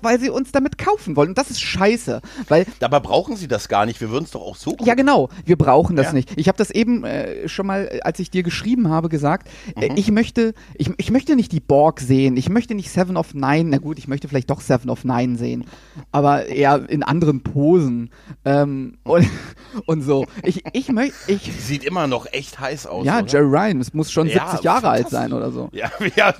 weil 0.01 0.19
sie 0.19 0.29
uns 0.29 0.51
damit 0.51 0.77
kaufen 0.77 1.15
wollen. 1.15 1.29
Und 1.29 1.37
das 1.37 1.49
ist 1.51 1.61
scheiße, 1.61 2.21
weil 2.47 2.65
Dabei 2.79 2.99
brauchen 2.99 3.35
sie 3.37 3.47
das 3.47 3.67
gar 3.69 3.85
nicht. 3.85 4.01
Wir 4.01 4.09
würden 4.11 4.25
es 4.25 4.31
doch 4.31 4.41
auch 4.41 4.55
so 4.55 4.75
ja, 4.83 4.93
genau. 4.95 5.29
Wir 5.45 5.57
brauchen 5.57 5.95
das 5.95 6.07
Ja. 6.07 6.13
nicht. 6.13 6.31
Ich 6.37 6.47
habe 6.47 6.57
das 6.57 6.69
eben 6.71 7.03
äh, 7.03 7.47
schon 7.47 7.67
mal, 7.67 7.87
äh, 7.91 7.99
als 8.01 8.19
ich 8.19 8.29
dir 8.29 8.43
geschrieben 8.43 8.89
habe, 8.89 9.09
gesagt. 9.09 9.47
Äh, 9.75 9.89
Mhm. 9.89 9.97
ich 9.97 10.11
möchte, 10.11 10.53
ich, 10.75 10.91
ich 10.97 11.11
möchte 11.11 11.35
nicht 11.35 11.51
die 11.51 11.59
Borg 11.59 11.99
sehen. 11.99 12.37
Ich 12.37 12.49
möchte 12.49 12.75
nicht 12.75 12.89
Seven 12.91 13.17
of 13.17 13.33
Nine. 13.33 13.65
Na 13.69 13.77
gut, 13.77 13.97
ich 13.99 14.07
möchte 14.07 14.27
vielleicht 14.27 14.49
doch 14.49 14.61
Seven 14.61 14.89
of 14.89 15.03
Nine 15.03 15.37
sehen, 15.37 15.65
aber 16.11 16.45
eher 16.47 16.89
in 16.89 17.03
anderen 17.03 17.41
Posen 17.43 18.09
ähm, 18.45 18.97
und, 19.03 19.27
und 19.85 20.01
so. 20.01 20.25
Ich, 20.43 20.63
ich 20.73 20.89
möchte, 20.89 21.15
ich. 21.27 21.51
Sieht 21.59 21.83
immer 21.83 22.07
noch 22.07 22.25
echt 22.31 22.59
heiß 22.59 22.87
aus. 22.87 23.05
Ja, 23.05 23.19
oder? 23.19 23.27
Jerry 23.27 23.45
Ryan, 23.47 23.81
es 23.81 23.93
muss 23.93 24.11
schon 24.11 24.27
Ja, 24.27 24.47
70 24.49 24.63
Jahre 24.63 24.89
alt 24.89 25.09
sein 25.09 25.33
oder 25.33 25.51
so. 25.51 25.69
Ja, 25.73 25.91
ja 26.15 26.33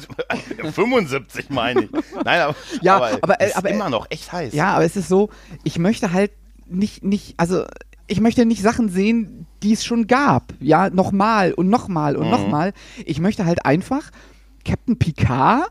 75 0.72 1.50
meine 1.50 1.84
ich. 1.84 1.90
Nein, 2.24 2.42
aber, 2.42 2.56
Ja, 2.82 2.96
aber, 2.98 3.10
aber, 3.22 3.42
ist 3.48 3.58
aber, 3.58 3.70
äh, 3.70 3.74
immer 3.74 3.90
noch 3.90 4.08
echt 4.10 4.32
heiß. 4.32 4.54
Ja, 4.54 4.74
aber 4.74 4.86
es 4.86 4.96
ist 4.96 5.08
so, 5.08 5.30
ich 5.64 5.78
möchte 5.80 6.12
halt 6.12 6.32
nicht, 6.68 7.04
nicht, 7.04 7.36
also 7.38 7.64
ich 8.08 8.20
möchte 8.22 8.46
nicht 8.46 8.62
Sachen 8.62 8.90
sehen, 8.90 9.48
die 9.64 9.74
es 9.74 9.84
schon 9.86 10.08
gab. 10.08 10.54
Ja, 10.60 10.90
nochmal 10.90 11.54
und 11.54 11.70
nochmal 11.70 12.16
und 12.16 12.26
Mhm. 12.26 12.32
nochmal. 12.32 12.74
Ich 13.06 13.20
möchte 13.20 13.46
halt 13.46 13.66
einfach 13.66 14.12
Captain 14.64 14.98
Picard 14.98 15.70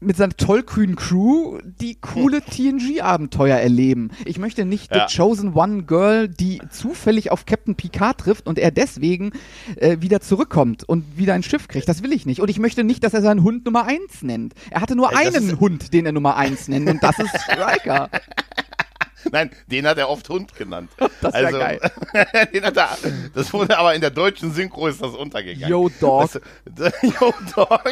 mit 0.00 0.16
seiner 0.16 0.34
tollkühnen 0.36 0.96
Crew 0.96 1.58
die 1.62 1.96
coole 2.00 2.40
TNG-Abenteuer 2.42 3.58
erleben. 3.58 4.10
Ich 4.24 4.38
möchte 4.38 4.64
nicht 4.64 4.94
Ja. 4.94 5.06
The 5.08 5.16
Chosen 5.16 5.52
One 5.54 5.82
Girl, 5.82 6.26
die 6.28 6.60
zufällig 6.70 7.30
auf 7.30 7.44
Captain 7.46 7.74
Picard 7.74 8.18
trifft 8.18 8.46
und 8.46 8.58
er 8.58 8.70
deswegen 8.70 9.32
äh, 9.76 9.98
wieder 10.00 10.20
zurückkommt 10.20 10.84
und 10.84 11.18
wieder 11.18 11.34
ein 11.34 11.42
Schiff 11.42 11.68
kriegt. 11.68 11.88
Das 11.88 12.02
will 12.02 12.12
ich 12.12 12.24
nicht. 12.24 12.40
Und 12.40 12.48
ich 12.48 12.58
möchte 12.58 12.82
nicht, 12.82 13.04
dass 13.04 13.12
er 13.14 13.20
seinen 13.22 13.42
Hund 13.42 13.66
Nummer 13.66 13.86
1 13.86 14.22
nennt. 14.22 14.54
Er 14.70 14.80
hatte 14.80 14.96
nur 14.96 15.10
Ey, 15.12 15.26
einen 15.28 15.50
ist- 15.50 15.60
Hund, 15.60 15.92
den 15.92 16.06
er 16.06 16.12
Nummer 16.12 16.36
1 16.36 16.68
nennt 16.68 16.88
und 16.88 17.02
das 17.02 17.18
ist 17.18 17.30
Striker. 17.42 18.08
Nein, 19.32 19.50
den 19.66 19.86
hat 19.86 19.98
er 19.98 20.08
oft 20.08 20.26
Hund 20.30 20.54
genannt. 20.56 20.90
Das 21.20 21.34
also, 21.34 21.58
geil. 21.58 21.78
den 22.54 22.64
hat 22.64 22.78
er, 22.78 22.96
das 23.34 23.52
wurde 23.52 23.76
aber 23.76 23.94
in 23.94 24.00
der 24.00 24.08
deutschen 24.10 24.54
Synchro 24.54 24.86
ist 24.86 25.02
das 25.02 25.14
untergegangen. 25.14 25.68
Yo, 25.68 25.90
Dog. 26.00 26.30
Das, 26.74 26.94
Yo, 27.02 27.34
Dog. 27.54 27.82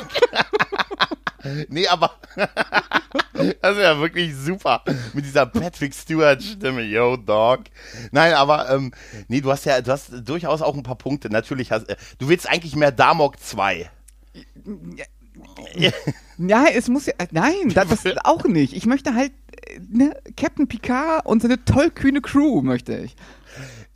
nee, 1.68 1.87
aber 1.87 2.12
das 3.33 3.76
ist 3.76 3.83
ja 3.83 3.99
wirklich 3.99 4.35
super. 4.35 4.83
Mit 5.14 5.25
dieser 5.25 5.47
Patrick 5.47 5.95
Stewart-Stimme, 5.95 6.83
Yo, 6.83 7.16
Dog. 7.16 7.61
Nein, 8.11 8.35
aber 8.35 8.71
ähm, 8.71 8.92
nee, 9.28 9.40
du 9.40 9.50
hast 9.50 9.64
ja, 9.64 9.80
du 9.80 9.92
hast 9.92 10.11
durchaus 10.28 10.62
auch 10.62 10.75
ein 10.75 10.83
paar 10.83 10.99
Punkte. 10.99 11.30
Natürlich 11.30 11.71
hast 11.73 11.88
äh, 11.88 11.97
du 12.18 12.28
willst 12.28 12.49
eigentlich 12.49 12.75
mehr 12.76 12.92
Damok 12.92 13.38
2. 13.38 13.90
Ja, 16.38 16.66
es 16.73 16.88
muss 16.88 17.07
ja. 17.07 17.14
äh, 17.18 17.26
Nein, 17.30 17.73
das, 17.75 17.88
das 17.88 18.04
auch 18.25 18.45
nicht. 18.45 18.73
Ich 18.75 18.87
möchte 18.87 19.14
halt 19.14 19.33
äh, 19.66 19.80
ne, 19.88 20.16
Captain 20.37 20.68
Picard 20.68 21.26
und 21.26 21.42
seine 21.42 21.64
tollkühne 21.64 22.21
Crew 22.21 22.62
möchte 22.62 22.97
ich. 22.97 23.16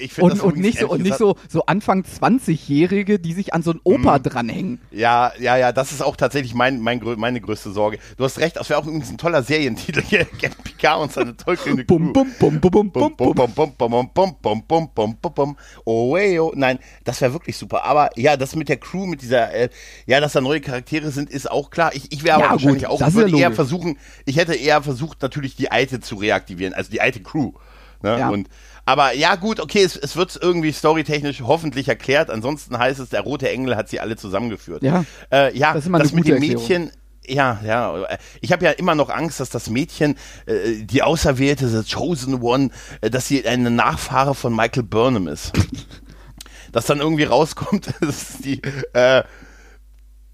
Ich 0.03 0.21
Und, 0.21 0.33
das 0.33 0.41
und 0.41 0.57
nicht 0.57 0.79
so 0.79 0.89
und 0.89 1.03
nicht 1.03 1.17
so 1.17 1.37
so 1.49 1.67
Anfang 1.67 2.03
20-Jährige, 2.03 3.19
die 3.19 3.33
sich 3.33 3.55
an 3.55 3.63
so 3.63 3.73
ein 3.73 3.81
Opa 3.85 4.19
dranhängen. 4.19 4.81
Ja, 4.91 5.33
ja, 5.39 5.57
ja, 5.57 5.73
das 5.73 5.93
ist 5.93 6.03
auch 6.03 6.17
tatsächlich 6.17 6.55
mein, 6.55 6.81
mein, 6.81 7.01
meine 7.17 7.41
größte 7.41 7.71
Sorge. 7.73 7.99
Du 8.17 8.25
hast 8.25 8.39
recht, 8.39 8.57
das 8.57 8.69
wäre 8.69 8.81
auch 8.81 8.87
übrigens 8.87 9.11
ein 9.11 9.19
toller 9.19 9.43
Serientitel 9.43 10.03
hier. 10.03 10.25
Captain 10.25 10.65
Picard 10.65 11.01
und 11.01 11.13
seine 11.13 11.37
tollkühne 11.37 11.85
Crew. 11.85 11.99
Bum 11.99 12.13
bum 12.13 12.33
bum 12.39 12.61
bum 12.61 12.91
bum 12.91 13.13
Bum, 13.17 13.35
bum 13.35 13.53
bum, 13.55 13.75
bum. 13.77 14.11
bum, 14.13 14.37
bum, 14.43 14.63
bum, 14.67 14.91
bum, 14.95 15.17
bum, 15.21 15.35
bum. 15.35 15.57
Oh, 15.85 16.17
oh. 16.17 16.53
Nein, 16.55 16.79
das 17.05 17.21
wäre 17.21 17.33
wirklich 17.33 17.57
super. 17.57 17.85
Aber 17.85 18.11
ja, 18.17 18.37
das 18.37 18.57
mit 18.57 18.69
der 18.69 18.77
Crew, 18.77 19.07
mit 19.07 19.23
dieser, 19.23 19.53
äh, 19.53 19.69
ja, 20.07 20.21
dass 20.21 20.33
da 20.33 20.41
neue 20.41 20.61
Charaktere 20.61 21.11
sind, 21.11 21.31
ist 21.31 21.51
auch 21.51 21.71
klar. 21.71 21.95
Ich, 21.95 22.11
ich 22.13 22.25
wäre 22.25 22.39
Ja, 22.39 22.45
aber 22.47 22.55
wahrscheinlich 22.55 22.85
gut, 22.85 22.91
auch, 22.91 23.01
ist 23.01 23.15
ja 23.15 23.15
würde 23.15 23.39
eher 23.39 23.53
versuchen, 23.53 23.99
ich 24.25 24.37
hätte 24.37 24.55
eher 24.55 24.83
versucht, 24.83 25.23
natürlich 25.23 25.57
die 25.57 25.71
alte 25.71 26.01
zu 26.01 26.17
reaktivieren, 26.17 26.75
also 26.75 26.91
die 26.91 27.01
alte 27.01 27.23
Crew. 27.23 27.53
Ne? 28.03 28.19
Ja. 28.19 28.29
Und, 28.31 28.49
aber 28.85 29.15
ja, 29.15 29.37
gut, 29.37 29.61
okay, 29.61 29.83
es, 29.83 29.97
es 29.97 30.17
wird 30.17 30.39
irgendwie 30.41 30.73
storytechnisch 30.73 31.43
hoffentlich 31.43 31.89
erklärt. 31.89 32.31
Ansonsten 32.31 32.79
heißt 32.79 32.99
es, 33.01 33.11
der 33.11 33.21
rote 33.21 33.49
Engel 33.49 33.77
hat 33.77 33.89
sie 33.89 34.01
alle 34.01 34.17
zusammengeführt. 34.17 34.83
Ja. 34.83 35.05
äh, 35.31 35.57
ja 35.57 35.73
Das 35.73 35.83
ist 35.83 35.89
immer 35.89 36.01
eine 36.01 36.11
mit 36.13 36.27
dem. 36.27 36.41
Mädchen, 36.41 36.91
ja, 37.25 37.61
ja. 37.65 38.07
Ich 38.41 38.51
habe 38.53 38.65
ja 38.65 38.73
immer 38.73 38.95
noch 38.95 39.09
Angst, 39.09 39.39
dass 39.39 39.51
das 39.51 39.71
Mädchen, 39.71 40.17
äh, 40.47 40.83
die 40.83 41.03
Auserwählte, 41.03 41.69
the 41.69 41.89
Chosen 41.89 42.43
One, 42.43 42.71
äh, 43.01 43.11
dass 43.11 43.29
sie 43.29 43.47
eine 43.47 43.71
Nachfahre 43.71 44.35
von 44.35 44.55
Michael 44.55 44.83
Burnham 44.83 45.29
ist. 45.29 45.53
dass 46.73 46.87
dann 46.87 46.99
irgendwie 46.99 47.25
rauskommt, 47.25 47.95
das 48.01 48.23
ist 48.23 48.45
die 48.45 48.61
äh, 48.95 49.23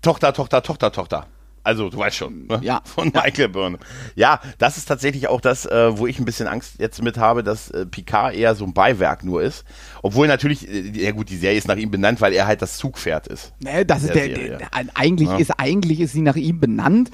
Tochter, 0.01 0.33
Tochter, 0.33 0.63
Tochter, 0.63 0.93
Tochter. 0.93 1.27
Also, 1.69 1.91
du 1.91 1.99
weißt 1.99 2.17
schon, 2.17 2.47
ne? 2.47 2.61
Ja. 2.63 2.81
von 2.83 3.09
Michael 3.15 3.51
Burnham. 3.51 3.79
Ja, 4.15 4.41
das 4.57 4.79
ist 4.79 4.87
tatsächlich 4.87 5.29
auch 5.29 5.43
das, 5.43 5.67
äh, 5.67 5.99
wo 5.99 6.07
ich 6.07 6.19
ein 6.19 6.25
bisschen 6.25 6.49
Angst 6.49 6.77
jetzt 6.79 7.03
mit 7.03 7.19
habe, 7.19 7.43
dass 7.45 7.71
äh, 7.71 7.85
Picard 7.85 8.35
eher 8.35 8.55
so 8.55 8.65
ein 8.65 8.73
Beiwerk 8.73 9.23
nur 9.23 9.43
ist. 9.43 9.67
Obwohl 10.03 10.29
natürlich, 10.29 10.67
äh, 10.67 10.81
ja 10.99 11.11
gut, 11.11 11.29
die 11.29 11.37
Serie 11.37 11.59
ist 11.59 11.69
nach 11.69 11.77
ihm 11.77 11.91
benannt, 11.91 12.23
weil 12.23 12.33
er 12.33 12.47
halt 12.47 12.63
das 12.63 12.79
Zugpferd 12.79 13.27
ist. 13.27 13.53
Ne, 13.61 13.85
das 13.85 14.03
ist 14.03 14.15
Der 14.15 14.29
der, 14.29 14.59
der, 14.59 14.69
eigentlich 14.95 15.29
Ja. 15.29 15.37
ist 15.37 15.51
eigentlich 15.59 16.01
ist 16.01 16.13
sie 16.13 16.23
nach 16.23 16.37
ihm 16.37 16.59
benannt, 16.59 17.11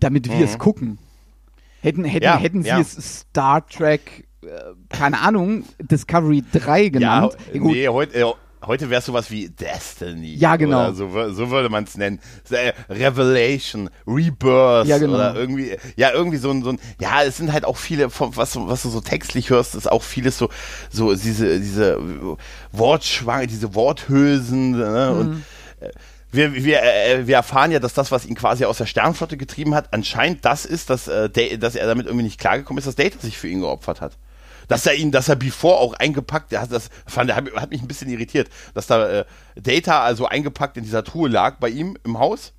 damit 0.00 0.30
wir 0.30 0.42
es 0.46 0.58
gucken. 0.58 0.98
Hätten 1.82 2.04
hätten 2.04 2.24
Ja, 2.24 2.38
hätten 2.38 2.62
sie 2.62 2.70
es 2.70 2.92
Star 3.28 3.66
Trek 3.66 4.26
äh, 4.42 4.46
keine 4.88 5.20
Ahnung, 5.20 5.64
Discovery 5.78 6.42
3 6.50 6.88
genannt. 6.88 7.36
Ja, 7.52 7.60
gut, 7.60 7.72
nee, 7.72 7.88
heute, 7.88 8.18
äh, 8.18 8.24
Heute 8.66 8.90
wäre 8.90 8.98
es 8.98 9.06
sowas 9.06 9.30
wie 9.30 9.48
Destiny. 9.48 10.34
Ja, 10.34 10.56
genau. 10.56 10.92
So, 10.92 11.08
so 11.32 11.50
würde 11.50 11.68
man 11.68 11.84
es 11.84 11.96
nennen. 11.96 12.18
Äh, 12.50 12.72
Revelation, 12.90 13.88
Rebirth 14.06 14.86
Ja, 14.86 14.98
genau. 14.98 15.14
oder 15.14 15.34
irgendwie, 15.36 15.76
ja, 15.96 16.10
irgendwie 16.12 16.38
so 16.38 16.50
ein, 16.50 16.62
so 16.62 16.70
ein, 16.70 16.80
ja, 17.00 17.22
es 17.22 17.36
sind 17.36 17.52
halt 17.52 17.64
auch 17.64 17.76
viele, 17.76 18.10
vom- 18.10 18.36
was, 18.36 18.52
du- 18.52 18.66
was 18.68 18.82
du 18.82 18.88
so 18.90 19.00
textlich 19.00 19.50
hörst, 19.50 19.74
ist 19.74 19.90
auch 19.90 20.02
vieles 20.02 20.38
so, 20.38 20.48
so 20.90 21.14
diese, 21.14 21.58
diese 21.60 21.98
Wortschwange, 22.72 23.46
diese 23.46 23.74
Worthülsen, 23.74 24.72
ne? 24.72 25.10
Mhm. 25.12 25.20
und 25.20 25.44
äh, 25.80 25.90
wir, 26.30 26.52
wir, 26.52 26.82
äh, 26.82 27.26
wir 27.26 27.36
erfahren 27.36 27.70
ja, 27.70 27.78
dass 27.78 27.94
das, 27.94 28.10
was 28.12 28.26
ihn 28.26 28.34
quasi 28.34 28.64
aus 28.66 28.76
der 28.78 28.84
Sternflotte 28.86 29.38
getrieben 29.38 29.74
hat, 29.74 29.94
anscheinend 29.94 30.44
das 30.44 30.66
ist, 30.66 30.90
dass, 30.90 31.08
äh, 31.08 31.30
Da- 31.30 31.56
dass 31.56 31.74
er 31.74 31.86
damit 31.86 32.06
irgendwie 32.06 32.24
nicht 32.24 32.38
klargekommen 32.38 32.78
ist, 32.78 32.86
dass 32.86 32.96
Data 32.96 33.18
sich 33.20 33.38
für 33.38 33.48
ihn 33.48 33.60
geopfert 33.60 34.00
hat. 34.02 34.12
Dass 34.68 34.86
er 34.86 34.94
ihn, 34.94 35.10
dass 35.10 35.28
er 35.28 35.36
Before 35.36 35.78
auch 35.78 35.94
eingepackt, 35.94 36.52
ja, 36.52 36.66
das 36.66 36.90
fand, 37.06 37.34
hat, 37.34 37.50
hat 37.54 37.70
mich 37.70 37.80
ein 37.80 37.88
bisschen 37.88 38.10
irritiert, 38.10 38.48
dass 38.74 38.86
da 38.86 39.08
äh, 39.08 39.24
Data 39.56 40.02
also 40.02 40.26
eingepackt 40.26 40.76
in 40.76 40.84
dieser 40.84 41.04
Truhe 41.04 41.28
lag 41.28 41.56
bei 41.58 41.68
ihm 41.70 41.96
im 42.04 42.18
Haus. 42.18 42.52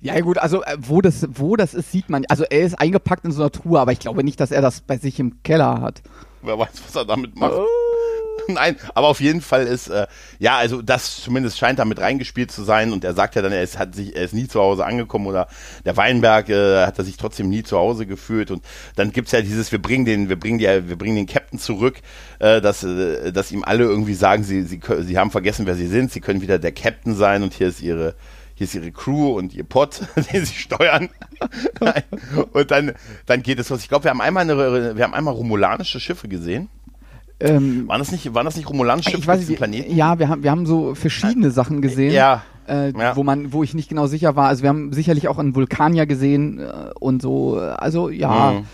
Ja 0.00 0.18
gut, 0.20 0.36
also 0.38 0.62
äh, 0.64 0.76
wo 0.78 1.00
das, 1.00 1.26
wo 1.30 1.56
das 1.56 1.74
ist, 1.74 1.92
sieht 1.92 2.10
man. 2.10 2.24
Also 2.28 2.44
er 2.44 2.62
ist 2.62 2.74
eingepackt 2.74 3.24
in 3.24 3.32
so 3.32 3.42
einer 3.42 3.52
Truhe, 3.52 3.80
aber 3.80 3.92
ich 3.92 4.00
glaube 4.00 4.24
nicht, 4.24 4.40
dass 4.40 4.50
er 4.50 4.60
das 4.60 4.80
bei 4.80 4.98
sich 4.98 5.18
im 5.20 5.42
Keller 5.42 5.80
hat. 5.80 6.02
Wer 6.42 6.58
weiß, 6.58 6.82
was 6.84 6.96
er 6.96 7.04
damit 7.04 7.36
macht. 7.36 7.54
Nein, 8.48 8.76
aber 8.94 9.08
auf 9.08 9.20
jeden 9.20 9.40
Fall 9.40 9.66
ist, 9.66 9.88
äh, 9.88 10.06
ja, 10.38 10.56
also 10.56 10.82
das 10.82 11.22
zumindest 11.22 11.58
scheint 11.58 11.78
da 11.78 11.84
mit 11.84 12.00
reingespielt 12.00 12.50
zu 12.50 12.62
sein 12.62 12.92
und 12.92 13.04
er 13.04 13.14
sagt 13.14 13.34
ja 13.34 13.42
dann, 13.42 13.52
er 13.52 13.62
ist, 13.62 13.78
hat 13.78 13.94
sich, 13.94 14.16
er 14.16 14.24
ist 14.24 14.34
nie 14.34 14.48
zu 14.48 14.60
Hause 14.60 14.84
angekommen 14.84 15.26
oder 15.26 15.48
der 15.84 15.96
Weinberg 15.96 16.48
äh, 16.48 16.86
hat 16.86 16.98
er 16.98 17.04
sich 17.04 17.16
trotzdem 17.16 17.48
nie 17.48 17.62
zu 17.62 17.76
Hause 17.76 18.06
gefühlt 18.06 18.50
und 18.50 18.64
dann 18.96 19.12
gibt's 19.12 19.32
ja 19.32 19.42
dieses, 19.42 19.72
wir 19.72 19.80
bringen 19.80 20.04
den, 20.04 20.28
wir 20.28 20.38
bringen 20.38 20.58
die, 20.58 20.64
wir 20.64 20.96
bringen 20.96 21.16
den 21.16 21.26
Captain 21.26 21.58
zurück, 21.58 22.00
äh, 22.38 22.60
dass, 22.60 22.82
äh, 22.84 23.32
dass 23.32 23.52
ihm 23.52 23.64
alle 23.64 23.84
irgendwie 23.84 24.14
sagen, 24.14 24.44
sie, 24.44 24.62
sie, 24.62 24.80
sie 25.00 25.18
haben 25.18 25.30
vergessen, 25.30 25.66
wer 25.66 25.74
sie 25.74 25.86
sind, 25.86 26.12
sie 26.12 26.20
können 26.20 26.40
wieder 26.40 26.58
der 26.58 26.72
Captain 26.72 27.14
sein 27.14 27.42
und 27.42 27.54
hier 27.54 27.68
ist 27.68 27.82
ihre, 27.82 28.14
hier 28.54 28.64
ist 28.64 28.74
ihre 28.74 28.92
Crew 28.92 29.36
und 29.36 29.54
ihr 29.54 29.64
Pod, 29.64 30.00
den 30.32 30.44
sie 30.44 30.54
steuern. 30.54 31.08
und 32.52 32.70
dann, 32.70 32.92
dann 33.26 33.42
geht 33.42 33.58
es 33.58 33.68
los. 33.68 33.80
Ich 33.80 33.88
glaube, 33.88 34.04
wir 34.04 34.10
haben 34.10 34.20
einmal 34.20 34.42
eine, 34.42 34.96
wir 34.96 35.04
haben 35.04 35.14
einmal 35.14 35.34
romulanische 35.34 36.00
Schiffe 36.00 36.28
gesehen. 36.28 36.68
Ähm, 37.42 37.88
Waren 37.88 37.98
das 37.98 38.12
nicht, 38.12 38.34
waren 38.34 38.44
das 38.44 38.56
nicht 38.56 38.68
romulanische 38.68 39.10
Schiffe 39.10 39.20
ich 39.22 39.26
weiß 39.26 39.40
diesem 39.40 39.56
Planeten? 39.56 39.94
ja, 39.94 40.18
wir 40.18 40.28
haben, 40.28 40.42
wir 40.42 40.50
haben 40.50 40.66
so 40.66 40.94
verschiedene 40.94 41.50
Sachen 41.50 41.80
gesehen, 41.82 42.12
Ja. 42.14 42.42
äh, 42.68 42.90
Ja. 42.96 43.16
wo 43.16 43.22
man, 43.24 43.52
wo 43.52 43.62
ich 43.62 43.74
nicht 43.74 43.88
genau 43.88 44.06
sicher 44.06 44.36
war. 44.36 44.48
Also 44.48 44.62
wir 44.62 44.68
haben 44.68 44.92
sicherlich 44.92 45.28
auch 45.28 45.38
einen 45.38 45.54
Vulkanier 45.54 46.06
gesehen 46.06 46.58
äh, 46.60 46.70
und 47.00 47.20
so. 47.22 47.58
äh, 47.60 47.64
Also 47.70 48.08
ja, 48.10 48.52
Mhm. 48.52 48.66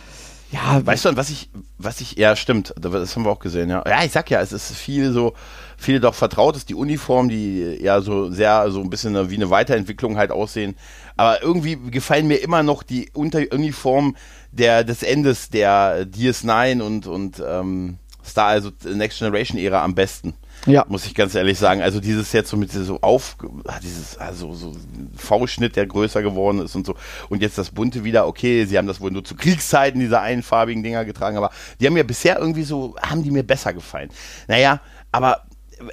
ja, 0.50 0.80
Weißt 0.87 1.04
du, 1.04 1.08
an 1.10 1.16
was 1.16 1.30
ich, 1.30 1.50
was 1.78 2.00
ich, 2.00 2.16
ja, 2.16 2.34
stimmt, 2.37 2.75
das 2.80 3.14
haben 3.16 3.25
wir 3.25 3.30
auch 3.30 3.38
gesehen, 3.38 3.70
ja. 3.70 3.82
Ja, 3.87 4.04
ich 4.04 4.12
sag 4.12 4.30
ja, 4.30 4.40
es 4.40 4.52
ist 4.52 4.72
viel 4.75 5.12
so, 5.12 5.34
viel 5.76 6.00
doch 6.00 6.14
vertraut 6.14 6.56
ist, 6.56 6.68
die 6.68 6.75
Uniform, 6.75 7.28
die 7.28 7.78
ja 7.80 8.00
so 8.00 8.30
sehr, 8.32 8.70
so 8.70 8.80
ein 8.80 8.90
bisschen 8.90 9.30
wie 9.30 9.37
eine 9.37 9.50
Weiterentwicklung 9.50 10.16
halt 10.16 10.32
aussehen. 10.32 10.75
Aber 11.16 11.42
irgendwie 11.42 11.76
gefallen 11.90 12.26
mir 12.28 12.37
immer 12.42 12.62
noch 12.62 12.82
die 12.82 13.10
Unter 13.12 13.40
Uniform 13.52 14.16
der, 14.50 14.82
des 14.84 15.02
Endes 15.02 15.50
der 15.50 16.04
DS9 16.06 16.80
und, 16.80 17.06
und, 17.06 17.42
ähm, 17.46 17.98
Star, 18.28 18.47
also 18.47 18.70
Next 18.85 19.18
Generation 19.18 19.58
Ära 19.58 19.82
am 19.82 19.94
besten. 19.94 20.35
ja. 20.66 20.85
muss 20.88 21.06
ich 21.06 21.14
ganz 21.14 21.35
ehrlich 21.35 21.58
sagen. 21.58 21.82
Also 21.82 22.00
dieses 22.00 22.32
jetzt 22.32 22.50
so 22.50 22.56
mit 22.56 22.70
so 22.73 23.00
auf, 23.00 23.37
ah, 23.66 23.78
dieses 23.82 24.18
also 24.18 24.54
so 24.54 24.75
V-Schnitt, 25.16 25.76
der 25.76 25.87
größer 25.87 26.23
geworden 26.23 26.61
ist 26.61 26.75
und 26.75 26.87
so. 26.87 26.94
Und 27.28 27.42
jetzt 27.42 27.58
das 27.58 27.70
bunte 27.70 28.04
wieder. 28.04 28.26
Okay, 28.26 28.64
sie 28.64 28.78
haben 28.78 28.87
das 28.87 29.00
wohl 29.00 29.11
nur 29.11 29.25
zu 29.25 29.35
Kriegszeiten 29.35 30.00
diese 30.00 30.20
einfarbigen 30.20 30.82
Dinger 30.82 31.04
getragen, 31.04 31.37
aber 31.37 31.50
die 31.80 31.87
haben 31.87 31.94
mir 31.94 32.04
bisher 32.04 32.38
irgendwie 32.38 32.64
so 32.64 32.97
haben 33.00 33.23
die 33.23 33.30
mir 33.30 33.42
besser 33.42 33.73
gefallen. 33.73 34.11
Naja, 34.47 34.80
aber 35.12 35.42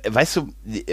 Weißt 0.07 0.35
du, 0.37 0.47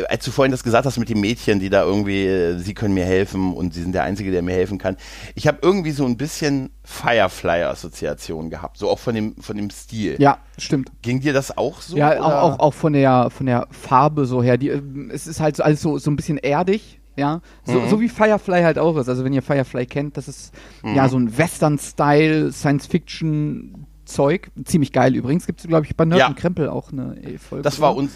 als 0.09 0.25
du 0.25 0.31
vorhin 0.31 0.51
das 0.53 0.63
gesagt 0.63 0.85
hast 0.87 0.99
mit 0.99 1.09
den 1.09 1.21
Mädchen, 1.21 1.61
die 1.61 1.71
da 1.71 1.83
irgendwie, 1.85 2.27
äh, 2.27 2.59
sie 2.59 2.75
können 2.75 2.95
mir 2.95 3.05
helfen 3.05 3.55
und 3.55 3.73
sie 3.75 3.83
sind 3.83 3.93
der 3.93 4.03
Einzige, 4.05 4.31
der 4.31 4.43
mir 4.43 4.53
helfen 4.55 4.79
kann. 4.79 4.97
Ich 5.35 5.47
habe 5.47 5.59
irgendwie 5.63 5.93
so 5.93 6.05
ein 6.05 6.17
bisschen 6.17 6.71
Firefly-Assoziation 6.85 8.51
gehabt, 8.51 8.77
so 8.79 8.89
auch 8.91 8.99
von 8.99 9.15
dem, 9.15 9.37
von 9.37 9.57
dem 9.57 9.71
Stil. 9.71 10.17
Ja, 10.19 10.39
stimmt. 10.59 10.91
Ging 11.03 11.21
dir 11.21 11.33
das 11.33 11.57
auch 11.57 11.81
so? 11.81 11.97
Ja, 11.97 12.13
auch, 12.21 12.27
oder? 12.27 12.43
auch, 12.43 12.59
auch 12.61 12.75
von 12.75 12.93
der 12.93 13.31
von 13.31 13.47
der 13.47 13.67
Farbe 13.71 14.27
so 14.27 14.43
her. 14.43 14.57
Die, 14.59 14.69
ähm, 14.69 15.11
es 15.13 15.27
ist 15.27 15.41
halt 15.41 15.57
so 15.57 15.63
alles 15.63 15.81
so, 15.81 15.99
so 15.99 16.11
ein 16.11 16.17
bisschen 16.17 16.39
erdig, 16.39 17.01
ja. 17.17 17.41
So, 17.65 17.81
Mhm. 17.81 17.89
so 17.91 18.01
wie 18.01 18.09
Firefly 18.09 18.63
halt 18.63 18.79
auch 18.79 18.97
ist. 18.97 19.09
Also 19.09 19.25
wenn 19.25 19.33
ihr 19.33 19.43
Firefly 19.43 19.87
kennt, 19.87 20.17
das 20.17 20.29
ist 20.29 20.53
Mhm. 20.83 20.95
ja 20.97 21.09
so 21.09 21.19
ein 21.19 21.37
Western-Style, 21.37 22.53
Science-Fiction-Zeug. 22.53 24.51
Ziemlich 24.65 24.93
geil 24.93 25.15
übrigens. 25.15 25.47
Gibt 25.47 25.61
es, 25.61 25.67
glaube 25.69 25.87
ich, 25.87 25.97
bei 25.97 26.05
Nerd 26.05 26.21
Ja. 26.21 26.27
und 26.29 26.37
Krempel 26.37 26.69
auch 26.69 26.93
eine 26.93 27.17
Folge. 27.39 27.63
Das 27.63 27.81
war 27.81 27.95
uns, 27.97 28.13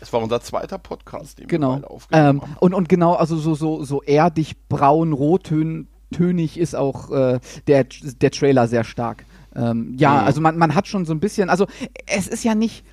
das 0.00 0.12
war 0.12 0.20
unser 0.22 0.40
zweiter 0.40 0.78
Podcast, 0.78 1.38
den 1.38 1.44
wir 1.44 1.48
Genau. 1.48 1.74
beide 1.74 1.90
aufgenommen 1.90 2.28
Ähm, 2.36 2.42
haben. 2.42 2.56
und, 2.60 2.74
und 2.74 2.88
genau, 2.88 3.14
also 3.14 3.36
so, 3.36 3.54
so, 3.54 3.84
so 3.84 4.02
erdig, 4.02 4.56
braun, 4.68 5.12
rottönig 5.12 5.86
tönig 6.10 6.58
ist 6.58 6.74
auch 6.74 7.10
äh, 7.10 7.38
der, 7.66 7.84
der 7.84 8.30
Trailer 8.30 8.66
sehr 8.66 8.84
stark. 8.84 9.24
Ähm, 9.54 9.94
ja, 9.98 10.20
Mhm. 10.22 10.26
also 10.26 10.40
man, 10.40 10.56
man 10.56 10.74
hat 10.74 10.86
schon 10.88 11.04
so 11.04 11.12
ein 11.12 11.20
bisschen, 11.20 11.50
also 11.50 11.66
es 12.06 12.26
ist 12.28 12.44
ja 12.44 12.54
nicht, 12.54 12.84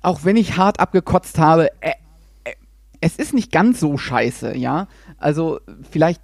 auch 0.00 0.24
wenn 0.24 0.36
ich 0.36 0.56
hart 0.56 0.80
abgekotzt 0.80 1.38
habe, 1.38 1.68
äh, 1.80 1.90
äh, 2.44 2.52
es 3.00 3.14
ist 3.16 3.32
nicht 3.34 3.52
ganz 3.52 3.78
so 3.78 3.96
scheiße, 3.96 4.56
ja. 4.56 4.88
Also 5.18 5.60
vielleicht, 5.88 6.20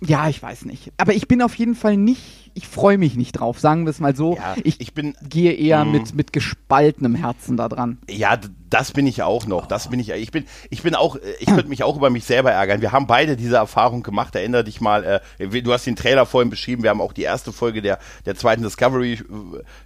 ja, 0.00 0.28
ich 0.28 0.42
weiß 0.42 0.64
nicht. 0.64 0.92
Aber 0.96 1.12
ich 1.14 1.26
bin 1.28 1.42
auf 1.42 1.54
jeden 1.56 1.74
Fall 1.74 1.96
nicht, 1.96 2.50
ich 2.54 2.66
freue 2.68 2.98
mich 2.98 3.16
nicht 3.16 3.32
drauf, 3.32 3.58
sagen 3.60 3.84
wir 3.84 3.90
es 3.90 4.00
mal 4.00 4.14
so. 4.16 4.36
Ja, 4.36 4.56
ich, 4.64 4.80
ich 4.80 4.94
bin- 4.94 5.14
gehe 5.28 5.52
eher 5.52 5.84
Mhm. 5.84 5.92
mit, 5.92 6.14
mit 6.14 6.32
gespaltenem 6.32 7.14
Herzen 7.14 7.56
da 7.56 7.68
dran. 7.68 7.98
Ja, 8.08 8.38
das 8.70 8.92
bin 8.92 9.06
ich 9.06 9.22
auch 9.22 9.46
noch. 9.46 9.66
Das 9.66 9.88
bin 9.90 9.98
ich. 10.00 10.10
Ich 10.10 10.30
bin, 10.30 10.44
ich 10.70 10.82
bin 10.82 10.94
auch. 10.94 11.16
äh, 11.16 11.20
Ich 11.40 11.46
könnte 11.46 11.68
mich 11.68 11.82
auch 11.84 11.96
über 11.96 12.10
mich 12.10 12.24
selber 12.24 12.52
ärgern. 12.52 12.80
Wir 12.80 12.92
haben 12.92 13.06
beide 13.06 13.36
diese 13.36 13.56
Erfahrung 13.56 14.02
gemacht. 14.02 14.34
Erinnere 14.36 14.64
dich 14.64 14.80
mal. 14.80 15.22
Äh, 15.38 15.46
du 15.62 15.72
hast 15.72 15.86
den 15.86 15.96
Trailer 15.96 16.26
vorhin 16.26 16.50
beschrieben. 16.50 16.82
Wir 16.82 16.90
haben 16.90 17.00
auch 17.00 17.12
die 17.12 17.22
erste 17.22 17.52
Folge 17.52 17.82
der 17.82 17.98
der 18.26 18.34
zweiten 18.36 18.62
Discovery 18.62 19.18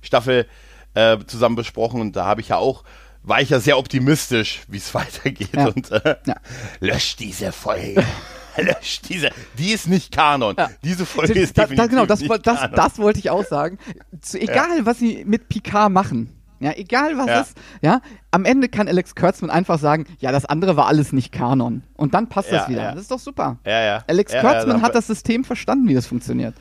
Staffel 0.00 0.46
äh, 0.94 1.18
zusammen 1.26 1.56
besprochen 1.56 2.00
und 2.00 2.16
da 2.16 2.24
habe 2.26 2.40
ich 2.40 2.48
ja 2.48 2.56
auch 2.56 2.84
war 3.24 3.40
ich 3.40 3.50
ja 3.50 3.60
sehr 3.60 3.78
optimistisch, 3.78 4.62
wie 4.66 4.78
es 4.78 4.92
weitergeht 4.94 5.50
Ja. 5.54 5.66
und 5.68 5.90
äh, 5.92 6.16
Ja. 6.26 6.34
löscht 6.80 7.20
diese 7.20 7.52
Folge. 7.52 8.02
Löscht 8.56 9.08
diese. 9.08 9.30
Die 9.58 9.70
ist 9.72 9.88
nicht 9.88 10.12
Kanon. 10.12 10.54
Ja. 10.58 10.70
Diese 10.84 11.06
Folge 11.06 11.34
ist 11.40 11.56
da, 11.56 11.62
definitiv 11.62 11.84
da, 11.84 11.90
genau, 11.90 12.06
das, 12.06 12.20
nicht 12.20 12.46
das, 12.46 12.60
Kanon. 12.60 12.76
das 12.76 12.98
wollte 12.98 13.18
ich 13.18 13.30
auch 13.30 13.44
sagen. 13.44 13.78
Zu, 14.20 14.40
egal, 14.40 14.84
was 14.86 14.98
sie 14.98 15.24
mit 15.26 15.48
Picard 15.48 15.90
machen, 15.92 16.28
ja, 16.60 16.72
egal 16.76 17.18
was 17.18 17.26
Ja. 17.26 17.40
ist, 17.40 17.56
ja, 17.80 18.00
am 18.30 18.44
Ende 18.44 18.68
kann 18.68 18.86
Alex 18.88 19.14
Kurtzman 19.14 19.50
einfach 19.50 19.78
sagen, 19.80 20.06
ja, 20.20 20.30
das 20.30 20.44
andere 20.44 20.76
war 20.76 20.86
alles 20.86 21.12
nicht 21.12 21.32
Kanon. 21.32 21.82
Und 21.96 22.14
dann 22.14 22.28
passt 22.28 22.50
Ja, 22.50 22.58
das 22.58 22.68
wieder. 22.68 22.82
ja. 22.82 22.92
Das 22.92 23.02
ist 23.02 23.10
doch 23.10 23.18
super. 23.18 23.58
ja, 23.66 23.80
ja. 23.82 24.04
Alex 24.06 24.32
ja, 24.32 24.42
ja, 24.42 24.48
Kurtzman 24.48 24.82
hat 24.82 24.94
das 24.94 25.06
System 25.08 25.44
verstanden, 25.44 25.88
wie 25.88 25.94
das 25.94 26.06
funktioniert. 26.06 26.54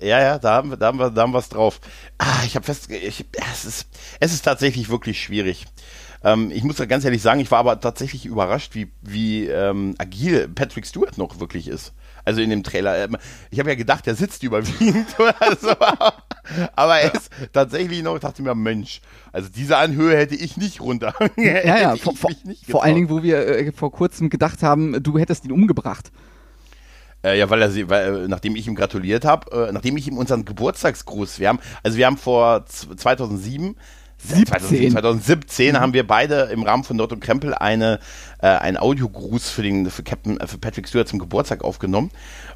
Ja, 0.00 0.20
ja, 0.20 0.38
da 0.38 0.52
haben 0.52 0.70
wir, 0.70 0.76
da 0.76 0.86
haben 0.86 0.98
wir, 1.00 1.10
da 1.10 1.22
haben 1.22 1.32
wir 1.32 1.38
es 1.40 1.48
drauf. 1.48 1.80
Ah, 2.18 2.44
ich 2.46 2.54
habe 2.54 2.64
fest, 2.64 2.88
ich, 2.90 3.24
es 3.52 3.64
ist, 3.64 3.88
es 4.20 4.32
ist 4.32 4.42
tatsächlich 4.44 4.90
wirklich 4.90 5.20
schwierig. 5.20 5.64
Ähm, 6.24 6.50
ich 6.52 6.64
muss 6.64 6.76
da 6.76 6.84
ganz 6.86 7.04
ehrlich 7.04 7.22
sagen, 7.22 7.40
ich 7.40 7.50
war 7.50 7.60
aber 7.60 7.78
tatsächlich 7.80 8.26
überrascht, 8.26 8.74
wie, 8.74 8.90
wie 9.02 9.46
ähm, 9.46 9.94
agil 9.98 10.48
Patrick 10.48 10.86
Stewart 10.86 11.16
noch 11.18 11.38
wirklich 11.40 11.68
ist. 11.68 11.92
Also 12.24 12.40
in 12.42 12.50
dem 12.50 12.62
Trailer. 12.64 13.04
Ähm, 13.04 13.16
Ich 13.50 13.58
habe 13.60 13.70
ja 13.70 13.76
gedacht, 13.76 14.06
er 14.06 14.14
sitzt 14.16 14.42
überwiegend 14.42 15.06
oder 15.18 15.34
so. 15.60 15.70
Aber 16.74 16.98
er 16.98 17.14
ist 17.14 17.30
tatsächlich 17.52 18.02
noch, 18.02 18.14
ich 18.16 18.20
dachte 18.20 18.42
mir, 18.42 18.54
Mensch, 18.54 19.00
also 19.32 19.48
diese 19.48 19.76
Anhöhe 19.76 20.16
hätte 20.16 20.34
ich 20.34 20.56
nicht 20.56 20.80
runter. 20.80 21.14
Ja, 21.36 21.78
ja, 21.78 21.96
vor, 21.96 22.14
vor, 22.16 22.30
mich 22.30 22.44
nicht 22.44 22.66
vor 22.70 22.82
allen. 22.82 22.96
Dingen, 22.96 23.10
wo 23.10 23.22
wir 23.22 23.46
äh, 23.46 23.72
vor 23.72 23.92
kurzem 23.92 24.28
gedacht 24.28 24.62
haben, 24.62 25.02
du 25.02 25.18
hättest 25.18 25.44
ihn 25.44 25.52
umgebracht. 25.52 26.10
Äh, 27.24 27.38
ja, 27.38 27.48
weil 27.50 27.62
er 27.62 27.70
sie, 27.70 27.88
weil, 27.88 28.24
äh, 28.24 28.28
nachdem 28.28 28.54
ich 28.56 28.66
ihm 28.66 28.74
gratuliert 28.74 29.24
habe, 29.24 29.68
äh, 29.68 29.72
nachdem 29.72 29.96
ich 29.96 30.06
ihm 30.06 30.16
unseren 30.18 30.44
Geburtstagsgruß, 30.44 31.38
wir 31.40 31.48
haben, 31.48 31.58
also 31.82 31.96
wir 31.96 32.06
haben 32.06 32.16
vor 32.16 32.64
z- 32.66 32.98
2007, 33.00 33.74
17. 34.18 34.46
2007, 34.46 34.90
2017 34.92 35.80
haben 35.80 35.92
wir 35.92 36.06
beide 36.06 36.48
im 36.52 36.62
Rahmen 36.62 36.84
von 36.84 36.96
Nord 36.96 37.12
und 37.12 37.20
Krempel 37.20 37.54
eine, 37.54 38.00
äh, 38.40 38.48
einen 38.48 38.76
Audiogruß 38.76 39.48
für 39.48 39.62
den, 39.62 39.90
für 39.90 40.02
Captain, 40.02 40.38
äh, 40.40 40.46
für 40.46 40.58
Patrick 40.58 40.88
Stewart 40.88 41.08
zum 41.08 41.18
Geburtstag 41.18 41.62
aufgenommen. 41.62 42.10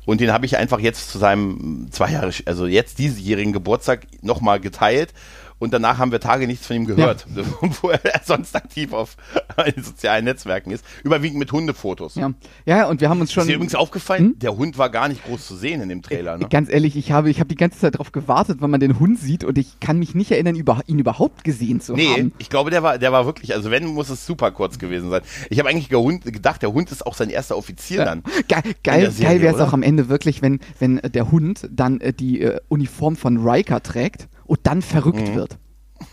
Und 0.05 0.21
den 0.21 0.33
habe 0.33 0.45
ich 0.45 0.57
einfach 0.57 0.81
jetzt 0.81 1.11
zu 1.11 1.19
seinem 1.19 1.87
zwei 1.93 2.11
Jahre, 2.11 2.33
also 2.47 2.67
jetzt 2.67 2.99
diesjährigen 2.99 3.53
Geburtstag 3.53 4.07
nochmal 4.23 4.59
geteilt. 4.59 5.15
Und 5.63 5.73
danach 5.73 5.99
haben 5.99 6.11
wir 6.11 6.19
Tage 6.19 6.49
nichts 6.49 6.67
von 6.67 6.75
ihm 6.75 6.87
gehört, 6.87 7.25
wo 7.83 7.91
er 7.91 8.01
sonst 8.25 8.57
aktiv 8.57 8.93
auf 8.93 9.17
den 9.77 9.85
sozialen 9.85 10.25
Netzwerken 10.25 10.73
ist. 10.73 10.85
Überwiegend 11.05 11.39
mit 11.39 11.53
Hundefotos. 11.53 12.17
Ja, 12.17 12.33
ja 12.67 12.89
und 12.89 13.01
wir 13.01 13.09
haben 13.09 13.21
uns 13.21 13.33
schon. 13.33 13.43
Ist 13.43 13.49
dir 13.49 13.55
übrigens 13.55 13.77
aufgefallen, 13.77 14.37
der 14.41 14.57
Hund 14.57 14.77
war 14.77 14.91
gar 14.91 15.07
nicht 15.07 15.25
groß 15.25 15.47
zu 15.47 15.55
sehen 15.55 15.81
in 15.81 15.89
dem 15.89 16.03
Trailer. 16.03 16.37
Ne? 16.37 16.49
Ganz 16.51 16.69
ehrlich, 16.69 16.97
ich 16.97 17.13
habe, 17.13 17.31
ich 17.31 17.39
habe 17.39 17.47
die 17.47 17.55
ganze 17.55 17.79
Zeit 17.79 17.95
darauf 17.95 18.11
gewartet, 18.11 18.61
wenn 18.61 18.71
man 18.71 18.81
den 18.81 18.99
Hund 18.99 19.21
sieht 19.21 19.45
und 19.45 19.57
ich 19.57 19.79
kann 19.79 20.01
mich 20.01 20.17
nicht 20.17 20.33
erinnern, 20.33 20.57
über, 20.57 20.81
ihn 20.89 20.99
überhaupt 20.99 21.45
gesehen 21.45 21.81
zu 21.81 21.93
Nee, 21.93 22.09
haben. 22.09 22.33
ich 22.39 22.51
glaube, 22.51 22.71
der 22.71 22.83
war, 22.83 22.99
der 22.99 23.13
war 23.13 23.25
wirklich, 23.25 23.55
also 23.55 23.71
wenn, 23.71 23.85
muss 23.87 24.11
es 24.11 24.27
super 24.27 24.51
kurz 24.51 24.81
gewesen 24.81 25.11
sein. 25.11 25.23
Ich 25.49 25.61
habe 25.61 25.69
eigentlich 25.69 25.89
gedacht, 25.91 26.63
der 26.63 26.73
Hund 26.73 26.91
ist 26.91 27.07
auch 27.07 27.15
sein 27.15 27.31
erster 27.31 27.57
Offizier 27.57 28.05
dann. 28.05 28.25
Geil, 28.49 28.63
In 28.65 28.75
geil, 28.83 29.11
Serie, 29.13 29.35
geil 29.35 29.43
wäre 29.43 29.55
es 29.55 29.61
auch 29.61 29.73
am 29.73 29.85
Ende 29.85 30.09
wirklich, 30.09 30.43
wenn, 30.43 30.59
wenn 30.81 30.97
der 30.97 31.31
Hund 31.31 31.69
dann 31.71 32.01
äh, 32.01 32.13
die 32.13 32.41
äh, 32.41 32.59
Uniform 32.69 33.15
von 33.15 33.49
Riker 33.49 33.81
trägt 33.81 34.27
und 34.45 34.61
dann 34.65 34.83
verrückt 34.83 35.29
Mhm. 35.29 35.35
wird. 35.35 35.59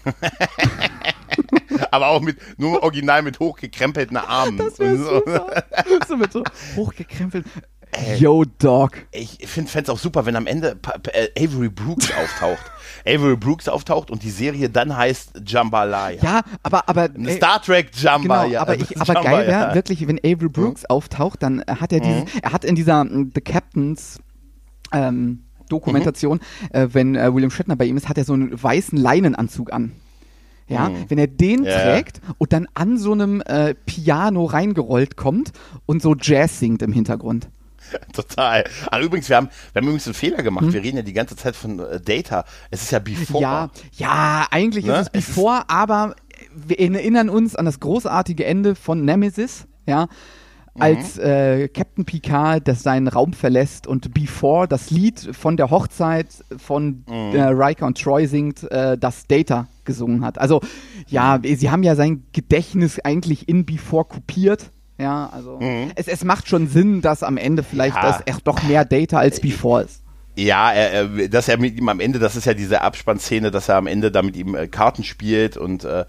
Aber 1.91 2.07
auch 2.07 2.21
mit, 2.21 2.37
nur 2.59 2.83
original 2.83 3.21
mit 3.23 3.39
hochgekrempelten 3.39 4.17
Armen. 4.17 4.57
Das 4.57 4.77
so. 4.77 5.21
so 6.07 6.17
mit 6.17 6.31
so 6.31 6.43
hochgekrempelt. 6.75 7.45
Yo, 8.17 8.45
Dog. 8.59 8.91
Ich 9.11 9.39
finde 9.47 9.71
es 9.81 9.89
auch 9.89 9.97
super, 9.97 10.27
wenn 10.27 10.35
am 10.35 10.45
Ende 10.45 10.77
äh, 11.11 11.29
Avery 11.43 11.69
Brooks 11.69 12.11
auftaucht. 12.11 12.59
Avery 13.05 13.35
Brooks 13.35 13.67
auftaucht 13.67 14.11
und 14.11 14.21
die 14.21 14.29
Serie 14.29 14.69
dann 14.69 14.95
heißt 14.95 15.41
Jambalaya. 15.45 16.21
Ja, 16.21 16.41
aber, 16.61 16.87
aber. 16.87 17.09
Ey, 17.15 17.37
Star 17.37 17.59
Trek 17.61 17.91
Genau, 17.91 18.03
Jambalaya. 18.11 18.61
aber, 18.61 18.75
ich, 18.75 18.95
aber 19.01 19.13
geil 19.23 19.47
wäre 19.47 19.73
wirklich, 19.73 20.07
wenn 20.07 20.19
Avery 20.19 20.49
Brooks 20.49 20.85
auftaucht, 20.85 21.41
dann 21.41 21.63
hat 21.67 21.91
er 21.91 21.99
dieses, 22.01 22.25
er 22.43 22.51
hat 22.51 22.63
in 22.63 22.75
dieser 22.75 23.03
mm, 23.05 23.31
The 23.33 23.41
Captains 23.41 24.19
ähm, 24.91 25.45
Dokumentation, 25.69 26.39
äh, 26.71 26.87
wenn 26.91 27.15
äh, 27.15 27.33
William 27.33 27.51
Shatner 27.51 27.75
bei 27.75 27.85
ihm 27.85 27.95
ist, 27.97 28.09
hat 28.09 28.17
er 28.17 28.25
so 28.25 28.33
einen 28.33 28.61
weißen 28.61 28.97
Leinenanzug 28.97 29.71
an. 29.71 29.93
Ja, 30.67 30.91
wenn 31.07 31.17
er 31.17 31.25
den 31.25 31.63
Ja. 31.63 31.79
trägt 31.79 32.21
und 32.37 32.53
dann 32.53 32.67
an 32.75 32.97
so 32.99 33.11
einem 33.13 33.41
äh, 33.41 33.73
Piano 33.87 34.45
reingerollt 34.45 35.17
kommt 35.17 35.51
und 35.87 35.99
so 36.03 36.13
Jazz 36.15 36.59
singt 36.59 36.83
im 36.83 36.91
Hintergrund. 36.93 37.47
Total. 38.13 38.65
Ah, 38.91 38.99
übrigens, 38.99 39.29
wir 39.29 39.37
haben, 39.37 39.49
wir 39.73 39.79
haben 39.79 39.87
übrigens 39.87 40.05
einen 40.05 40.13
Fehler 40.13 40.43
gemacht. 40.43 40.71
Wir 40.71 40.83
reden 40.83 40.97
ja 40.97 41.01
die 41.03 41.13
ganze 41.13 41.35
Zeit 41.35 41.55
von 41.55 41.79
äh, 41.79 41.99
Data. 41.99 42.45
Es 42.69 42.83
ist 42.83 42.91
ja 42.91 42.99
Before. 42.99 43.41
Ja, 43.41 43.69
ja, 43.93 44.47
eigentlich 44.51 44.85
Ne? 44.85 44.93
ist 44.93 44.99
es 44.99 45.07
Es 45.13 45.29
ist- 45.29 45.35
Before, 45.35 45.63
aber 45.69 46.15
wir 46.53 46.79
erinnern 46.79 47.29
uns 47.31 47.55
an 47.55 47.65
das 47.65 47.79
großartige 47.79 48.45
Ende 48.45 48.75
von 48.75 49.03
Nemesis, 49.03 49.65
ja, 49.87 50.03
Mhm. 50.05 50.09
Als 50.79 51.17
äh, 51.17 51.67
Captain 51.69 52.05
Picard 52.05 52.67
das 52.67 52.83
seinen 52.83 53.07
Raum 53.07 53.33
verlässt 53.33 53.87
und 53.87 54.13
Before 54.13 54.67
das 54.67 54.91
Lied 54.91 55.19
von 55.35 55.57
der 55.57 55.69
Hochzeit 55.69 56.27
von 56.57 57.03
Mhm. 57.07 57.35
äh, 57.35 57.43
Riker 57.43 57.85
und 57.85 58.01
Troy 58.01 58.25
singt, 58.27 58.63
äh, 58.71 58.97
das 58.97 59.27
Data 59.27 59.67
gesungen 59.85 60.23
hat. 60.23 60.37
Also 60.37 60.61
ja, 61.07 61.37
Mhm. 61.37 61.55
sie 61.55 61.69
haben 61.71 61.83
ja 61.83 61.95
sein 61.95 62.23
Gedächtnis 62.33 62.99
eigentlich 62.99 63.47
in 63.49 63.65
Before 63.65 64.05
kopiert. 64.05 64.71
Ja, 64.97 65.29
also 65.31 65.59
es, 65.95 66.07
es 66.09 66.23
macht 66.25 66.49
schon 66.49 66.67
Sinn, 66.67 67.01
dass 67.01 67.23
am 67.23 67.37
Ende 67.37 67.63
vielleicht 67.63 67.95
Mhm. 67.95 68.03
Ja. 68.03 68.11
das 68.11 68.21
echt 68.25 68.45
doch 68.47 68.61
mehr 68.63 68.83
Data 68.85 69.17
als 69.17 69.39
Before 69.39 69.83
ist. 69.83 70.03
Ja, 70.35 70.71
er, 70.71 70.91
er, 70.91 71.27
dass 71.29 71.47
er 71.47 71.57
mit 71.57 71.77
ihm 71.77 71.89
am 71.89 71.99
Ende, 71.99 72.19
das 72.19 72.35
ist 72.35 72.45
ja 72.45 72.53
diese 72.53 72.81
Abspannszene, 72.81 73.51
dass 73.51 73.67
er 73.69 73.75
am 73.75 73.87
Ende 73.87 74.11
da 74.11 74.21
mit 74.21 74.37
ihm 74.37 74.55
äh, 74.55 74.67
Karten 74.67 75.03
spielt 75.03 75.57
und 75.57 75.83
äh, 75.83 76.05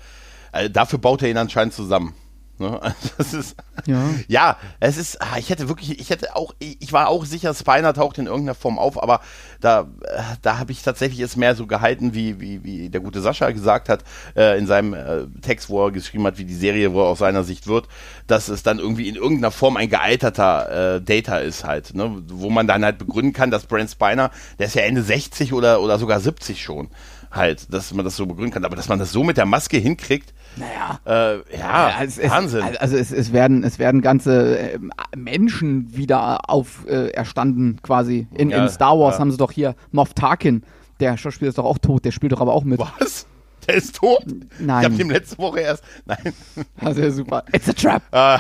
äh, 0.53 0.69
dafür 0.71 0.99
baut 0.99 1.23
er 1.23 1.31
ihn 1.31 1.37
anscheinend 1.37 1.73
zusammen. 1.75 2.15
Ne? 2.61 2.79
Also 2.83 3.11
das 3.17 3.35
ist, 3.35 3.57
Ja. 3.87 4.11
ja, 4.29 4.57
es 4.79 4.97
ist, 4.99 5.21
ah, 5.23 5.39
ich 5.39 5.49
hätte 5.51 5.69
wirklich, 5.69 5.99
ich 5.99 6.11
hätte 6.11 6.37
auch, 6.37 6.55
ich 6.59 6.93
war 6.93 7.09
auch 7.09 7.25
sicher, 7.25 7.55
Spiner 7.55 7.95
taucht 7.95 8.19
in 8.19 8.27
irgendeiner 8.27 8.55
Form 8.55 8.79
auf, 8.79 9.03
aber 9.03 9.21
da, 9.61 9.89
äh, 10.03 10.23
da 10.43 10.59
habe 10.59 10.73
ich 10.73 10.83
tatsächlich 10.83 11.21
es 11.21 11.37
mehr 11.37 11.55
so 11.55 11.67
gehalten, 11.67 12.15
wie, 12.15 12.41
wie, 12.41 12.63
wie 12.63 12.91
der 12.91 13.01
gute 13.01 13.21
Sascha 13.23 13.51
gesagt 13.51 13.89
hat, 13.89 14.05
äh, 14.37 14.59
in 14.59 14.67
seinem 14.67 14.95
äh, 14.95 15.27
Text, 15.41 15.71
wo 15.71 15.87
er 15.87 15.91
geschrieben 15.91 16.27
hat, 16.27 16.39
wie 16.39 16.45
die 16.45 16.55
Serie 16.55 16.93
wohl 16.93 17.05
aus 17.05 17.19
seiner 17.19 17.45
Sicht 17.45 17.67
wird, 17.67 17.89
dass 18.27 18.49
es 18.49 18.63
dann 18.63 18.79
irgendwie 18.79 19.09
in 19.09 19.17
irgendeiner 19.17 19.51
Form 19.51 19.77
ein 19.77 19.89
gealterter 19.89 20.97
äh, 20.97 21.01
Data 21.01 21.39
ist 21.39 21.65
halt, 21.65 21.95
ne? 21.95 22.23
wo 22.29 22.51
man 22.51 22.67
dann 22.67 22.85
halt 22.85 22.99
begründen 22.99 23.33
kann, 23.33 23.51
dass 23.51 23.65
Brent 23.67 23.91
Spiner, 23.91 24.31
der 24.59 24.67
ist 24.67 24.75
ja 24.75 24.83
Ende 24.83 25.03
60 25.03 25.55
oder, 25.55 25.81
oder 25.81 25.99
sogar 25.99 26.21
70 26.21 26.63
schon, 26.63 26.91
halt, 27.31 27.73
dass 27.73 27.95
man 27.95 28.05
das 28.05 28.17
so 28.17 28.27
begründen 28.27 28.53
kann, 28.53 28.65
aber 28.65 28.77
dass 28.77 28.89
man 28.89 28.99
das 28.99 29.13
so 29.13 29.25
mit 29.25 29.39
der 29.39 29.47
Maske 29.47 29.79
hinkriegt, 29.79 30.35
Naja. 30.57 31.01
äh, 31.05 31.57
ja, 31.57 31.93
also 31.99 32.21
es, 32.21 32.31
Wahnsinn. 32.31 32.65
Es, 32.73 32.77
also 32.79 32.97
es, 32.97 33.13
es 33.13 33.33
werden 33.33 33.65
es 33.65 33.79
werden 33.79 34.03
ganze 34.03 34.57
ähm, 34.57 34.93
Menschen 35.17 35.97
wieder 35.97 36.51
auferstanden 36.51 37.09
äh, 37.09 37.11
erstanden 37.11 37.79
quasi. 37.83 38.27
In, 38.35 38.51
Ja, 38.51 38.63
in 38.63 38.69
Star 38.69 38.99
Wars 38.99 39.15
ja. 39.15 39.21
haben 39.21 39.31
sie 39.31 39.37
doch 39.37 39.53
hier 39.53 39.75
Moff 39.93 40.15
Tarkin. 40.15 40.63
Der 40.99 41.17
Schauspieler 41.17 41.49
ist 41.49 41.59
doch 41.59 41.65
auch 41.65 41.79
tot. 41.79 42.05
Der 42.05 42.11
spielt 42.11 42.33
doch 42.33 42.41
aber 42.41 42.53
auch 42.53 42.65
mit. 42.65 42.79
Was? 42.81 43.27
Der 43.67 43.75
ist 43.77 43.97
tot? 43.97 44.25
Nein. 44.59 44.83
Ich 44.85 44.91
habe 44.91 45.03
ihm 45.03 45.11
letzte 45.11 45.39
Woche 45.39 45.61
erst. 45.61 45.85
Nein. 46.07 46.33
Also 46.81 47.01
ja, 47.03 47.11
super. 47.11 47.45
It's 47.53 47.69
a 47.69 47.73
trap. 47.73 48.03
Äh, 48.11 48.39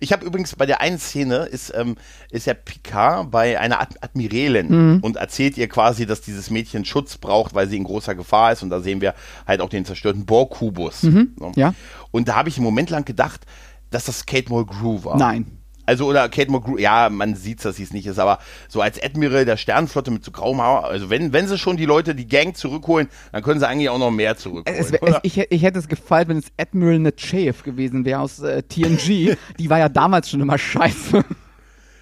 ich 0.00 0.12
habe 0.12 0.24
übrigens 0.24 0.54
bei 0.56 0.66
der 0.66 0.80
einen 0.80 0.98
Szene 0.98 1.36
ist, 1.46 1.72
ähm, 1.74 1.96
ist 2.30 2.46
ja 2.46 2.54
Picard 2.54 3.30
bei 3.30 3.58
einer 3.58 3.80
Ad 3.80 3.96
Admiralin 4.00 4.68
Mhm. 4.68 4.98
und 5.00 5.16
erzählt 5.16 5.56
ihr 5.58 5.68
quasi, 5.68 6.06
dass 6.06 6.20
dieses 6.20 6.50
Mädchen 6.50 6.84
Schutz 6.84 7.16
braucht, 7.18 7.54
weil 7.54 7.68
sie 7.68 7.76
in 7.76 7.84
großer 7.84 8.14
Gefahr 8.14 8.52
ist. 8.52 8.62
Und 8.62 8.70
da 8.70 8.80
sehen 8.80 9.00
wir 9.00 9.14
halt 9.46 9.60
auch 9.60 9.68
den 9.68 9.84
zerstörten 9.84 10.24
Borg-Kubus. 10.26 11.00
So. 11.02 11.10
Mhm. 11.10 11.34
ja. 11.56 11.74
Und 12.10 12.28
da 12.28 12.36
habe 12.36 12.48
ich 12.48 12.56
einen 12.56 12.64
Moment 12.64 12.90
lang 12.90 13.04
gedacht, 13.04 13.42
dass 13.90 14.04
das 14.06 14.26
Kate 14.26 14.48
Mulgrew 14.48 15.04
war. 15.04 15.16
Nein. 15.16 15.46
Also, 15.86 16.06
oder 16.06 16.28
Kate 16.28 16.50
Mulgrew, 16.50 16.78
ja, 16.78 17.08
man 17.10 17.34
sieht 17.34 17.64
dass 17.64 17.76
sie 17.76 17.82
es 17.82 17.92
nicht 17.92 18.06
ist, 18.06 18.18
aber 18.18 18.38
so 18.68 18.80
als 18.80 19.02
Admiral 19.02 19.44
der 19.44 19.56
Sternenflotte 19.56 20.10
mit 20.10 20.24
so 20.24 20.30
grauem 20.30 20.60
Haar, 20.60 20.84
also 20.84 21.10
wenn, 21.10 21.32
wenn 21.32 21.48
sie 21.48 21.58
schon 21.58 21.76
die 21.76 21.86
Leute, 21.86 22.14
die 22.14 22.26
Gang 22.26 22.56
zurückholen, 22.56 23.08
dann 23.32 23.42
können 23.42 23.60
sie 23.60 23.68
eigentlich 23.68 23.88
auch 23.88 23.98
noch 23.98 24.10
mehr 24.10 24.36
zurückholen. 24.36 24.78
Es, 24.78 24.90
es, 24.90 25.16
ich, 25.22 25.38
ich 25.38 25.62
hätte 25.62 25.78
es 25.78 25.88
gefallen, 25.88 26.28
wenn 26.28 26.38
es 26.38 26.46
Admiral 26.58 26.98
Nechayev 26.98 27.62
gewesen 27.62 28.04
wäre 28.04 28.20
aus 28.20 28.40
äh, 28.40 28.62
TNG. 28.62 29.36
Die 29.58 29.70
war 29.70 29.78
ja 29.78 29.88
damals 29.88 30.30
schon 30.30 30.40
immer 30.40 30.58
scheiße. 30.58 31.24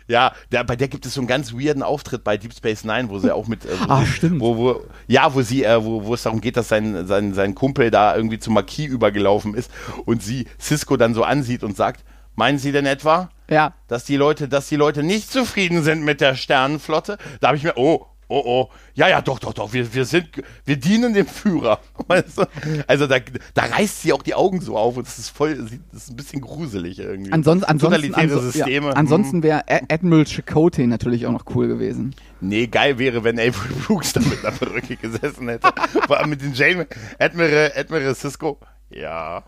Ja, 0.09 0.33
der, 0.51 0.65
bei 0.65 0.77
der 0.77 0.89
gibt 0.89 1.07
es 1.07 1.15
so 1.15 1.21
einen 1.21 1.29
ganz 1.29 1.53
weirden 1.53 1.83
Auftritt 1.83 2.25
bei 2.25 2.37
Deep 2.37 2.53
Space 2.53 2.85
Nine, 2.85 3.09
wo 3.09 3.19
sie 3.19 3.35
auch 3.35 3.47
mit. 3.47 3.65
Äh, 3.65 3.69
wo 3.81 3.93
Ah, 3.93 4.05
stimmt. 4.05 4.41
Wo, 4.41 4.57
wo, 4.57 4.81
ja, 5.07 5.33
wo 5.35 5.43
sie, 5.43 5.65
äh, 5.65 5.83
wo, 5.83 6.05
wo 6.05 6.15
es 6.15 6.23
darum 6.23 6.41
geht, 6.41 6.57
dass 6.57 6.69
sein, 6.69 7.07
sein, 7.07 7.35
sein 7.35 7.55
Kumpel 7.55 7.91
da 7.91 8.15
irgendwie 8.17 8.39
zum 8.39 8.55
Marquis 8.55 8.89
übergelaufen 8.89 9.55
ist 9.55 9.71
und 10.05 10.23
sie 10.23 10.47
Cisco 10.61 10.97
dann 10.97 11.15
so 11.15 11.23
ansieht 11.23 11.63
und 11.63 11.77
sagt: 11.77 12.05
Meinen 12.35 12.59
Sie 12.59 12.73
denn 12.73 12.87
etwa, 12.87 13.29
ja. 13.51 13.75
dass 13.89 14.05
die 14.05 14.17
Leute, 14.17 14.49
dass 14.49 14.69
die 14.69 14.77
Leute 14.77 15.03
nicht 15.03 15.31
zufrieden 15.31 15.83
sind 15.83 16.03
mit 16.03 16.21
der 16.21 16.35
Sternenflotte? 16.35 17.19
Da 17.41 17.49
habe 17.49 17.57
ich 17.59 17.63
mir, 17.65 17.75
oh, 17.77 18.07
oh, 18.29 18.43
oh, 18.47 18.69
ja, 18.95 19.09
ja, 19.09 19.21
doch, 19.21 19.39
doch, 19.39 19.53
doch, 19.53 19.75
wir, 19.75 19.93
wir 19.93 20.07
sind, 20.07 20.29
wir 20.65 20.77
dienen 20.77 21.13
dem 21.13 21.27
Führer. 21.27 21.81
Weißt 22.09 22.39
du? 22.39 22.45
Also 22.87 23.07
da, 23.07 23.17
da 23.53 23.65
reißt 23.65 24.01
sie 24.03 24.15
auch 24.15 24.23
die 24.23 24.35
Augen 24.35 24.63
so 24.63 24.79
auf 24.79 24.97
und 24.97 25.07
es 25.07 25.19
ist 25.19 25.29
voll, 25.29 25.55
das 25.93 26.03
ist 26.05 26.11
ein 26.11 26.17
bisschen 26.17 26.41
gruselig 26.41 26.99
irgendwie. 26.99 27.31
Ansonsten, 27.33 27.67
ansonsten, 27.67 28.01
Totalitäre 28.11 28.39
anso- 28.41 28.51
Systeme. 28.51 28.87
Ja, 28.89 28.93
ansonsten 28.95 29.43
wäre 29.43 29.65
Admiral 29.69 30.25
Chakotay 30.27 30.87
natürlich 30.87 31.27
auch 31.27 31.33
noch 31.33 31.45
cool 31.55 31.69
gewesen. 31.69 32.15
Nee, 32.41 32.67
geil 32.67 32.99
wäre, 32.99 33.23
wenn 33.23 33.39
Avery 33.39 33.75
Brooks 33.87 34.15
da 34.15 34.21
mit 34.21 34.45
einer 34.45 34.57
Perücke 34.57 34.97
gesessen 35.01 35.49
hätte. 35.49 35.69
Vor 36.07 36.19
allem 36.19 36.31
mit 36.31 36.41
den 36.41 36.55
Jamie, 36.55 36.87
Admiral, 37.19 37.73
Admiral 37.77 38.15
Cisco. 38.15 38.59
Ja. 38.95 39.45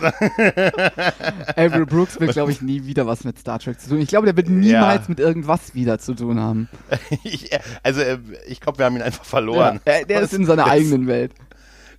Avery 1.56 1.84
Brooks 1.84 2.18
will, 2.20 2.28
glaube 2.28 2.52
ich, 2.52 2.62
nie 2.62 2.84
wieder 2.86 3.06
was 3.06 3.24
mit 3.24 3.38
Star 3.38 3.58
Trek 3.58 3.80
zu 3.80 3.88
tun. 3.90 4.00
Ich 4.00 4.08
glaube, 4.08 4.26
der 4.26 4.36
wird 4.36 4.48
niemals 4.48 5.08
mit 5.08 5.20
irgendwas 5.20 5.74
wieder 5.74 5.98
zu 5.98 6.14
tun 6.14 6.40
haben. 6.40 6.68
Ich, 7.24 7.50
also, 7.82 8.00
äh, 8.00 8.18
ich 8.46 8.60
glaube, 8.60 8.78
wir 8.78 8.84
haben 8.86 8.96
ihn 8.96 9.02
einfach 9.02 9.24
verloren. 9.24 9.80
Ja, 9.86 9.92
der, 9.98 10.04
der 10.06 10.20
ist 10.22 10.34
in 10.34 10.46
seiner 10.46 10.64
Das- 10.64 10.72
eigenen 10.72 11.06
Welt. 11.06 11.32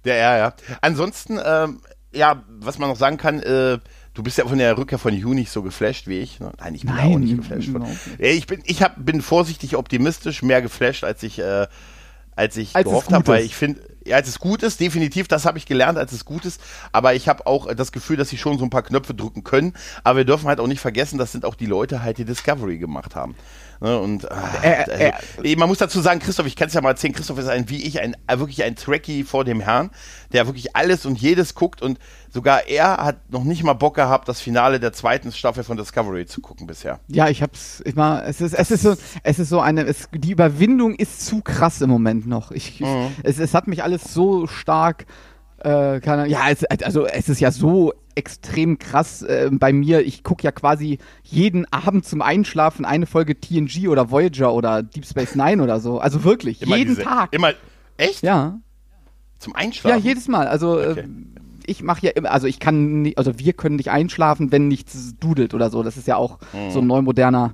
Der, 0.06 0.16
ja, 0.18 0.38
ja. 0.38 0.54
Ansonsten, 0.82 1.40
ähm, 1.44 1.80
ja, 2.14 2.44
was 2.60 2.78
man 2.80 2.90
noch 2.90 2.96
sagen 2.98 3.18
kann, 3.18 3.42
äh, 3.42 3.80
du 4.14 4.24
bist 4.24 4.38
ja 4.38 4.46
von 4.48 4.58
der 4.58 4.78
Rückkehr 4.78 5.00
von 5.00 5.14
Hugh 5.14 5.34
nicht 5.36 5.52
so 5.52 5.62
geflasht 5.64 6.08
wie 6.08 6.20
ich. 6.20 6.40
Ne? 6.40 6.52
Nein, 6.60 6.76
ich 6.76 6.82
bin 6.86 6.96
Nein, 6.96 7.14
auch 7.14 7.20
nicht 7.20 7.36
geflasht. 7.38 7.70
Von. 7.70 7.84
Ja, 7.84 8.28
Ich 8.30 8.48
bin, 8.48 8.62
ich 8.66 8.82
hab, 8.82 8.94
bin 9.04 9.22
vorsichtig 9.22 9.76
optimistisch, 9.76 10.42
mehr 10.44 10.62
geflasht, 10.62 11.04
als 11.04 11.24
ich, 11.24 11.40
äh, 11.40 11.68
als 12.36 12.56
ich 12.58 12.76
Als 12.76 12.86
gehofft 12.86 13.12
habe, 13.12 13.28
weil 13.28 13.44
ich 13.44 13.56
finde, 13.56 13.82
ja, 13.82 13.88
als 14.14 14.28
es 14.28 14.40
gut 14.40 14.64
ist, 14.64 14.80
definitiv, 14.80 15.28
das 15.28 15.46
habe 15.46 15.58
ich 15.58 15.66
gelernt, 15.66 15.98
als 15.98 16.12
es 16.12 16.26
gut 16.26 16.46
ist. 16.46 16.62
Aber 16.92 17.14
ich 17.14 17.28
habe 17.28 17.46
auch 17.48 17.74
das 17.74 17.92
Gefühl, 17.92 18.18
dass 18.18 18.30
sie 18.30 18.38
schon 18.38 18.58
so 18.58 18.66
ein 18.66 18.70
paar 18.70 18.84
Knöpfe 18.84 19.14
drücken 19.14 19.44
können. 19.44 19.74
Aber 20.04 20.18
wir 20.18 20.26
dürfen 20.26 20.48
halt 20.48 20.60
auch 20.60 20.68
nicht 20.68 20.82
vergessen, 20.82 21.18
das 21.18 21.32
sind 21.32 21.46
auch 21.46 21.56
die 21.56 21.66
Leute 21.66 22.04
halt, 22.04 22.18
die 22.18 22.26
Discovery 22.26 22.78
gemacht 22.78 23.16
haben. 23.16 23.36
Ne? 23.80 24.00
Und 24.00 24.32
ah, 24.32 24.50
Äh, 24.62 25.12
also, 25.12 25.44
äh, 25.44 25.56
man 25.56 25.70
muss 25.70 25.78
dazu 25.78 26.00
sagen, 26.02 26.20
Christoph, 26.20 26.48
ich 26.48 26.56
kann 26.56 26.68
es 26.68 26.74
ja 26.74 26.82
mal 26.82 26.90
erzählen, 26.90 27.14
Christoph 27.14 27.38
ist 27.40 27.48
ein, 27.48 27.70
wie 27.70 27.84
ich, 27.84 28.02
ein 28.02 28.16
äh, 28.28 28.40
wirklich 28.40 28.64
ein 28.64 28.76
Trekkie 28.76 29.24
vor 29.24 29.46
dem 29.46 29.60
Herrn, 29.60 29.92
der 30.34 30.48
wirklich 30.48 30.76
alles 30.76 31.06
und 31.06 31.20
jedes 31.20 31.56
guckt 31.56 31.82
und 31.82 32.00
sogar 32.30 32.68
er 32.68 32.98
hat 32.98 33.32
noch 33.32 33.44
nicht 33.44 33.64
mal 33.64 33.74
Bock 33.74 33.96
gehabt, 33.96 34.28
das 34.28 34.42
Finale 34.42 34.80
der 34.80 34.94
zweiten 34.94 35.32
Staffel 35.32 35.64
von 35.64 35.78
Discovery 35.78 36.26
zu 36.26 36.42
gucken 36.42 36.68
bisher. 36.68 37.00
Ja, 37.08 37.30
ich 37.30 37.42
hab's 37.42 37.80
immer, 37.80 38.24
es 38.26 38.42
ist, 38.42 38.54
es 38.54 38.72
ist 38.72 38.84
so, 38.84 38.96
es 39.24 39.40
ist 39.40 39.50
so 39.50 39.60
eine, 39.60 39.84
es, 39.86 40.10
die 40.14 40.32
Überwindung 40.32 40.96
ist 40.96 41.26
zu 41.26 41.42
krass 41.42 41.82
im 41.82 41.90
Moment 41.90 42.28
noch. 42.28 42.52
Ich 42.52 42.78
Mhm. 42.80 43.16
es, 43.24 43.40
es 43.40 43.54
hat 43.54 43.68
mich 43.68 43.84
alles 43.84 44.14
so 44.14 44.48
stark, 44.48 45.06
äh, 45.60 46.00
keine, 46.00 46.28
ja, 46.28 46.50
es, 46.50 46.64
also 46.66 47.06
es 47.06 47.30
ist 47.30 47.40
ja 47.40 47.52
so 47.52 47.94
extrem 48.16 48.80
krass 48.80 49.22
äh, 49.22 49.50
bei 49.52 49.72
mir. 49.74 50.06
Ich 50.06 50.24
gucke 50.24 50.44
ja 50.44 50.52
quasi 50.52 50.98
jeden 51.24 51.72
Abend 51.72 52.06
zum 52.06 52.22
Einschlafen 52.22 52.86
eine 52.86 53.06
Folge 53.06 53.40
TNG 53.40 53.88
oder 53.90 54.10
Voyager 54.10 54.54
oder 54.54 54.82
Deep 54.84 55.06
Space 55.06 55.36
Nine 55.36 55.62
oder 55.62 55.80
so. 55.80 56.00
Also 56.00 56.24
wirklich, 56.24 56.62
Immer 56.62 56.78
jeden 56.78 56.90
diese, 56.96 57.04
Tag. 57.04 57.34
Immer, 57.34 57.54
echt? 57.98 58.24
Ja, 58.24 58.60
Zum 59.40 59.54
ja, 59.54 59.60
Einschlafen? 59.60 60.04
jedes 60.04 60.28
Mal. 60.28 60.48
Also 60.48 60.80
Okay. 60.80 61.02
äh, 61.02 61.08
ich 61.70 61.84
mache 61.84 62.06
ja 62.06 62.12
immer, 62.14 62.32
also 62.32 62.48
ich 62.48 62.60
kann 62.60 63.02
nicht, 63.02 63.18
also 63.18 63.38
wir 63.40 63.52
können 63.54 63.76
nicht 63.76 63.92
einschlafen, 63.92 64.52
wenn 64.54 64.68
nichts 64.70 65.16
dudelt 65.20 65.54
oder 65.54 65.70
so. 65.70 65.84
Das 65.84 65.98
ist 65.98 66.08
ja 66.08 66.16
auch 66.16 66.40
Mhm. 66.54 66.72
so 66.72 66.80
ein 66.80 66.88
neu 66.88 67.02
moderner 67.02 67.54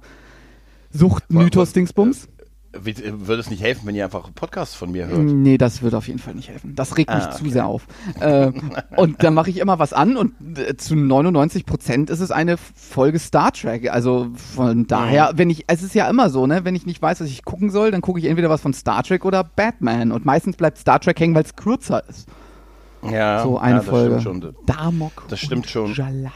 Suchtmythos-Dingsbums. 0.92 2.28
Würde 2.76 3.40
es 3.40 3.50
nicht 3.52 3.62
helfen, 3.62 3.86
wenn 3.86 3.94
ihr 3.94 4.04
einfach 4.06 4.30
Podcasts 4.34 4.74
von 4.76 4.92
mir 4.92 5.06
hört? 5.08 5.20
Nee, 5.20 5.60
das 5.60 5.84
wird 5.84 5.94
auf 5.94 6.08
jeden 6.08 6.18
Fall 6.20 6.34
nicht 6.34 6.50
helfen. 6.50 6.74
Das 6.76 6.98
regt 6.98 7.10
mich 7.14 7.24
Ah, 7.24 7.32
zu 7.32 7.42
okay. 7.44 7.52
sehr 7.52 7.66
auf. 7.68 7.86
Äh, 8.20 8.52
und 8.98 9.24
dann 9.24 9.36
mache 9.36 9.52
ich 9.52 9.58
immer 9.60 9.78
was 9.78 9.94
an 9.94 10.18
und 10.18 10.34
äh, 10.58 10.76
zu 10.76 10.96
99 10.96 11.66
Prozent 11.68 12.10
ist 12.10 12.20
es 12.20 12.32
eine 12.32 12.58
Folge 12.58 13.20
Star 13.20 13.52
Trek. 13.52 13.92
Also 13.92 14.30
von 14.56 14.88
daher, 14.88 15.34
wenn 15.36 15.52
ich, 15.52 15.66
es 15.68 15.84
ist 15.84 15.94
ja 15.94 16.10
immer 16.10 16.30
so, 16.32 16.48
ne, 16.48 16.66
wenn 16.66 16.76
ich 16.76 16.86
nicht 16.88 17.02
weiß, 17.02 17.22
was 17.22 17.28
ich 17.28 17.46
gucken 17.46 17.70
soll, 17.70 17.92
dann 17.92 18.02
gucke 18.02 18.20
ich 18.20 18.26
entweder 18.26 18.50
was 18.50 18.62
von 18.62 18.74
Star 18.74 19.04
Trek 19.04 19.24
oder 19.24 19.44
Batman. 19.44 20.12
Und 20.12 20.26
meistens 20.26 20.56
bleibt 20.58 20.80
Star 20.80 21.00
Trek 21.00 21.20
hängen, 21.20 21.36
weil 21.36 21.44
es 21.44 21.56
kürzer 21.56 22.04
ist. 22.10 22.28
Ja, 23.04 23.44
so 23.44 23.58
eine 23.60 23.72
ja, 23.76 23.78
das 23.82 23.86
Folge. 23.90 24.20
stimmt 24.22 24.44
schon. 24.44 24.56
Damok 24.66 25.26
Das 25.28 25.40
stimmt 25.40 25.66
und 25.66 25.70
schon. 25.70 25.94
Jalat. 25.94 26.32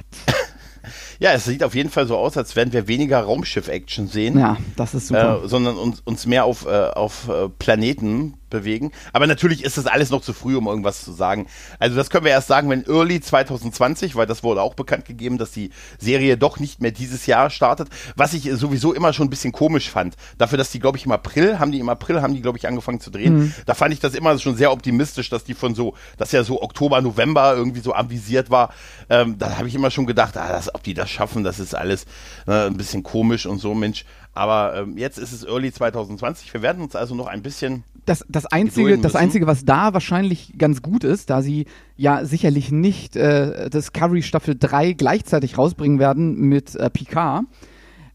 Ja, 1.20 1.34
es 1.34 1.46
sieht 1.46 1.64
auf 1.64 1.76
jeden 1.76 1.90
Fall 1.90 2.08
so 2.08 2.18
aus, 2.18 2.38
als 2.38 2.56
werden 2.56 2.74
wir 2.74 2.88
weniger 2.88 3.20
Raumschiff-Action 3.22 4.08
sehen. 4.08 4.40
Ja, 4.40 4.58
das 4.76 4.94
ist 4.94 5.08
super. 5.08 5.44
Äh, 5.44 5.48
sondern 5.48 5.78
uns, 5.78 6.02
uns 6.02 6.26
mehr 6.26 6.46
auf, 6.46 6.66
äh, 6.66 6.70
auf 6.70 7.30
äh, 7.30 7.50
Planeten 7.50 8.36
bewegen. 8.50 8.92
Aber 9.14 9.28
natürlich 9.28 9.64
ist 9.64 9.78
das 9.78 9.88
alles 9.88 10.10
noch 10.10 10.22
zu 10.22 10.34
früh, 10.34 10.56
um 10.56 10.68
irgendwas 10.68 11.04
zu 11.04 11.12
sagen. 11.12 11.48
Also 11.80 11.96
das 11.96 12.10
können 12.10 12.26
wir 12.26 12.32
erst 12.32 12.48
sagen, 12.48 12.70
wenn 12.70 12.86
Early 12.86 13.22
2020, 13.22 14.16
weil 14.16 14.26
das 14.26 14.44
wurde 14.44 14.62
auch 14.62 14.74
bekannt 14.74 15.06
gegeben, 15.06 15.38
dass 15.38 15.52
die 15.52 15.72
Serie 16.00 16.38
doch 16.38 16.60
nicht 16.60 16.82
mehr 16.82 16.92
dieses 16.92 17.26
Jahr 17.26 17.50
startet. 17.50 17.90
Was 18.16 18.34
ich 18.34 18.50
sowieso 18.54 18.94
immer 18.94 19.14
schon 19.14 19.28
ein 19.28 19.30
bisschen 19.30 19.52
komisch 19.52 19.90
fand. 19.90 20.16
Dafür, 20.38 20.58
dass 20.58 20.72
die, 20.72 20.80
glaube 20.80 20.98
ich, 20.98 21.06
im 21.06 21.12
April, 21.12 21.60
haben 21.60 21.72
die 21.72 21.80
im 21.80 21.90
April, 21.90 22.22
haben 22.22 22.34
die, 22.34 22.42
glaube 22.42 22.58
ich, 22.58 22.68
angefangen 22.68 23.00
zu 23.00 23.12
drehen. 23.12 23.38
Mhm. 23.38 23.54
Da 23.66 23.74
fand 23.74 23.94
ich 23.94 24.00
das 24.00 24.16
immer 24.16 24.38
schon 24.40 24.56
sehr 24.56 24.72
optimistisch, 24.72 25.30
dass 25.30 25.44
die 25.44 25.54
von 25.54 25.76
so, 25.76 25.94
dass 26.18 26.32
ja 26.32 26.44
so 26.44 26.62
Oktober, 26.62 27.02
November 27.02 27.56
irgendwie 27.56 27.82
so 27.82 27.94
avisiert 27.94 28.50
war. 28.50 28.74
Ähm, 29.10 29.38
da 29.38 29.58
habe 29.58 29.68
ich 29.68 29.76
immer 29.76 29.92
schon 29.92 30.06
gedacht, 30.06 30.38
ah, 30.38 30.52
das, 30.52 30.74
ob 30.74 30.84
die 30.84 30.94
das 30.94 31.10
schaffen, 31.10 31.44
das 31.44 31.60
ist 31.60 31.76
alles 31.76 32.06
äh, 32.48 32.68
ein 32.68 32.78
bisschen 32.78 33.04
komisch 33.04 33.46
und 33.46 33.60
so, 33.60 33.74
Mensch. 33.74 34.06
Aber 34.34 34.76
ähm, 34.76 34.98
jetzt 34.98 35.18
ist 35.18 35.32
es 35.32 35.44
Early 35.44 35.72
2020. 35.72 36.54
Wir 36.54 36.62
werden 36.62 36.84
uns 36.84 36.96
also 36.96 37.16
noch 37.16 37.28
ein 37.28 37.42
bisschen 37.42 37.84
Das, 38.08 38.26
das, 38.30 38.46
einzige, 38.46 38.98
das. 38.98 39.16
Einzige, 39.16 39.48
was 39.48 39.66
da 39.66 39.94
wahrscheinlich 39.94 40.54
ganz 40.58 40.82
gut 40.82 41.04
ist, 41.04 41.30
da 41.30 41.42
sie 41.42 41.66
ja 41.98 42.24
sicherlich 42.26 42.72
nicht 42.72 43.16
äh, 43.18 43.70
Discovery 43.70 44.24
Staffel 44.24 44.56
3 44.58 44.94
gleichzeitig 44.94 45.58
rausbringen 45.58 46.00
werden 46.00 46.38
mit 46.40 46.74
äh, 46.76 46.90
Picard, 46.90 47.44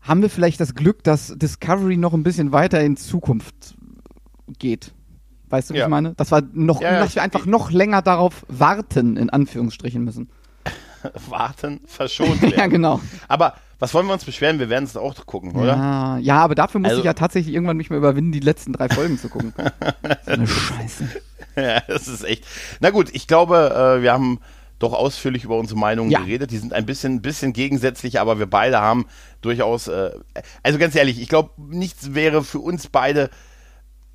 haben 0.01 0.23
wir 0.23 0.31
vielleicht 0.31 0.61
das 0.61 0.75
Glück, 0.75 1.05
dass 1.05 1.35
Discovery 1.37 1.99
noch 1.99 2.15
ein 2.15 2.23
bisschen 2.23 2.53
weiter 2.53 2.81
in 2.81 2.97
Zukunft 2.97 3.75
geht. 4.59 4.93
Weißt 5.51 5.69
du, 5.69 5.75
wie 5.75 5.79
Ja. 5.79 5.85
ich 5.85 5.91
meine? 5.91 6.15
Dass 6.15 6.33
wir, 6.33 6.43
noch, 6.55 6.81
Ja, 6.81 6.99
dass 6.99 7.15
wir 7.15 7.23
einfach 7.23 7.45
noch 7.45 7.71
länger 7.71 8.01
darauf 8.01 8.47
warten, 8.49 9.19
in 9.19 9.29
Anführungsstrichen 9.29 10.03
müssen. 10.03 10.31
warten, 11.29 11.81
verschont 11.85 12.41
werden. 12.41 12.55
ja, 12.59 12.67
genau. 12.67 13.01
Aber 13.29 13.55
was 13.83 13.93
wollen 13.95 14.07
wir 14.07 14.13
uns 14.13 14.25
beschweren? 14.25 14.61
Wir 14.61 14.69
werden 14.71 14.85
es 14.85 14.97
auch 14.97 15.27
gucken, 15.27 15.57
oder? 15.57 15.75
Ja, 15.77 16.19
ja, 16.19 16.37
aber 16.39 16.55
dafür 16.55 16.81
muss 16.81 16.91
Also- 16.91 17.01
ich 17.01 17.05
ja 17.05 17.15
tatsächlich 17.15 17.53
irgendwann 17.53 17.77
mich 17.77 17.91
mal 17.91 17.97
überwinden, 17.97 18.31
die 18.31 18.39
letzten 18.39 18.73
drei 18.73 18.89
Folgen 18.89 19.19
zu 19.19 19.29
gucken. 19.29 19.53
so 20.25 20.31
eine 20.31 20.47
Scheiße. 20.47 21.09
Ja, 21.57 21.81
das 21.89 22.07
ist 22.07 22.23
echt. 22.23 22.47
Na 22.79 22.91
gut, 22.91 23.11
ich 23.13 23.27
glaube, 23.27 23.97
äh, 23.99 24.03
wir 24.03 24.13
haben 24.13 24.39
doch 24.79 24.93
ausführlich 24.93 25.43
über 25.43 25.57
unsere 25.59 25.81
Meinungen 25.81 26.13
Ja. 26.13 26.21
geredet. 26.21 26.53
Die 26.53 26.59
sind 26.59 26.73
ein 26.73 26.87
bisschen, 26.87 27.23
bisschen 27.23 27.53
gegensätzlich, 27.53 28.21
aber 28.21 28.39
wir 28.39 28.47
beide 28.47 28.81
haben 28.81 29.07
durchaus, 29.41 29.89
äh, 29.89 30.11
also 30.63 30.79
ganz 30.79 30.95
ehrlich, 30.95 31.21
ich 31.21 31.29
glaube, 31.29 31.51
nichts 31.59 32.15
wäre 32.15 32.45
für 32.45 32.61
uns 32.61 32.87
beide 32.87 33.31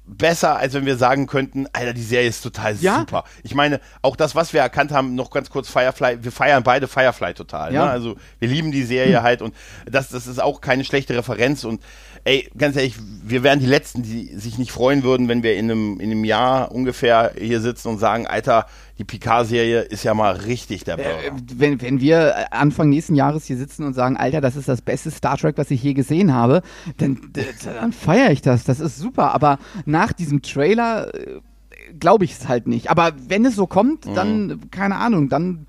besser, 0.08 0.58
als 0.58 0.74
wenn 0.74 0.86
wir 0.86 0.98
sagen 0.98 1.28
könnten, 1.28 1.68
Alter, 1.74 1.94
die 1.94 2.02
Serie 2.04 2.30
ist 2.30 2.42
total 2.42 2.76
Ja. 2.78 3.00
super. 3.00 3.26
Ich 3.44 3.54
meine, 3.54 3.82
auch 4.02 4.16
das, 4.16 4.36
was 4.36 4.54
wir 4.54 4.62
erkannt 4.62 4.92
haben, 4.92 5.16
noch 5.16 5.30
ganz 5.32 5.50
kurz 5.50 5.70
Firefly, 5.70 6.20
wir 6.24 6.32
feiern 6.32 6.64
beide 6.64 6.88
Firefly 6.88 7.34
total. 7.34 7.74
Ja. 7.74 7.86
Ne? 7.86 7.92
Also 7.92 8.16
wir 8.40 8.48
lieben 8.48 8.72
die 8.72 8.84
Serie 8.84 9.22
halt 9.22 9.42
und 9.42 9.54
das, 9.86 10.10
das 10.10 10.26
ist 10.28 10.42
auch 10.42 10.62
keine 10.62 10.86
schlechte 10.86 11.16
Referenz 11.16 11.64
und 11.66 11.82
ey, 12.28 12.50
ganz 12.58 12.76
ehrlich, 12.76 12.96
wir 13.24 13.42
wären 13.42 13.60
die 13.60 13.66
Letzten, 13.66 14.04
die 14.04 14.26
sich 14.36 14.58
nicht 14.58 14.74
freuen 14.74 15.04
würden, 15.04 15.30
wenn 15.30 15.44
wir 15.44 15.56
in 15.56 15.72
einem, 15.72 16.00
in 16.02 16.12
einem 16.12 16.26
Jahr 16.26 16.74
ungefähr 16.74 17.32
hier 17.40 17.62
sitzen 17.62 17.88
und 17.88 18.00
sagen, 18.00 18.28
Alter, 18.28 18.66
die 18.98 19.06
Picard-Serie 19.06 19.82
ist 19.82 20.04
ja 20.04 20.14
mal 20.14 20.36
richtig 20.36 20.84
der 20.84 20.98
Burger. 20.98 21.24
Äh, 21.26 21.32
wenn, 21.56 21.82
wenn 21.82 22.02
wir 22.02 22.54
Anfang 22.54 22.90
nächsten 22.90 23.16
Jahres 23.16 23.46
hier 23.46 23.56
sitzen 23.56 23.86
und 23.86 23.94
sagen, 23.94 24.18
Alter, 24.18 24.42
das 24.42 24.58
ist 24.58 24.68
das 24.68 24.82
beste 24.82 25.10
Star 25.10 25.38
Trek, 25.38 25.58
was 25.58 25.72
ich 25.72 25.82
je 25.82 25.94
gesehen 25.94 26.34
habe, 26.34 26.64
dann, 26.98 27.32
dann 27.64 27.94
feiere 27.94 28.32
ich 28.32 28.42
das. 28.42 28.66
Das 28.66 28.82
ist 28.82 28.98
super. 28.98 29.34
Aber 29.34 29.58
nach 29.86 30.12
diesem 30.12 30.42
Trailer 30.42 31.14
äh, 31.16 31.40
glaube 31.98 32.26
ich 32.26 32.34
es 32.34 32.50
halt 32.50 32.68
nicht. 32.68 32.90
Aber 32.90 33.14
wenn 33.30 33.46
es 33.46 33.56
so 33.56 33.68
kommt, 33.68 34.06
dann, 34.16 34.70
keine 34.72 34.98
Ahnung, 34.98 35.30
dann 35.30 35.66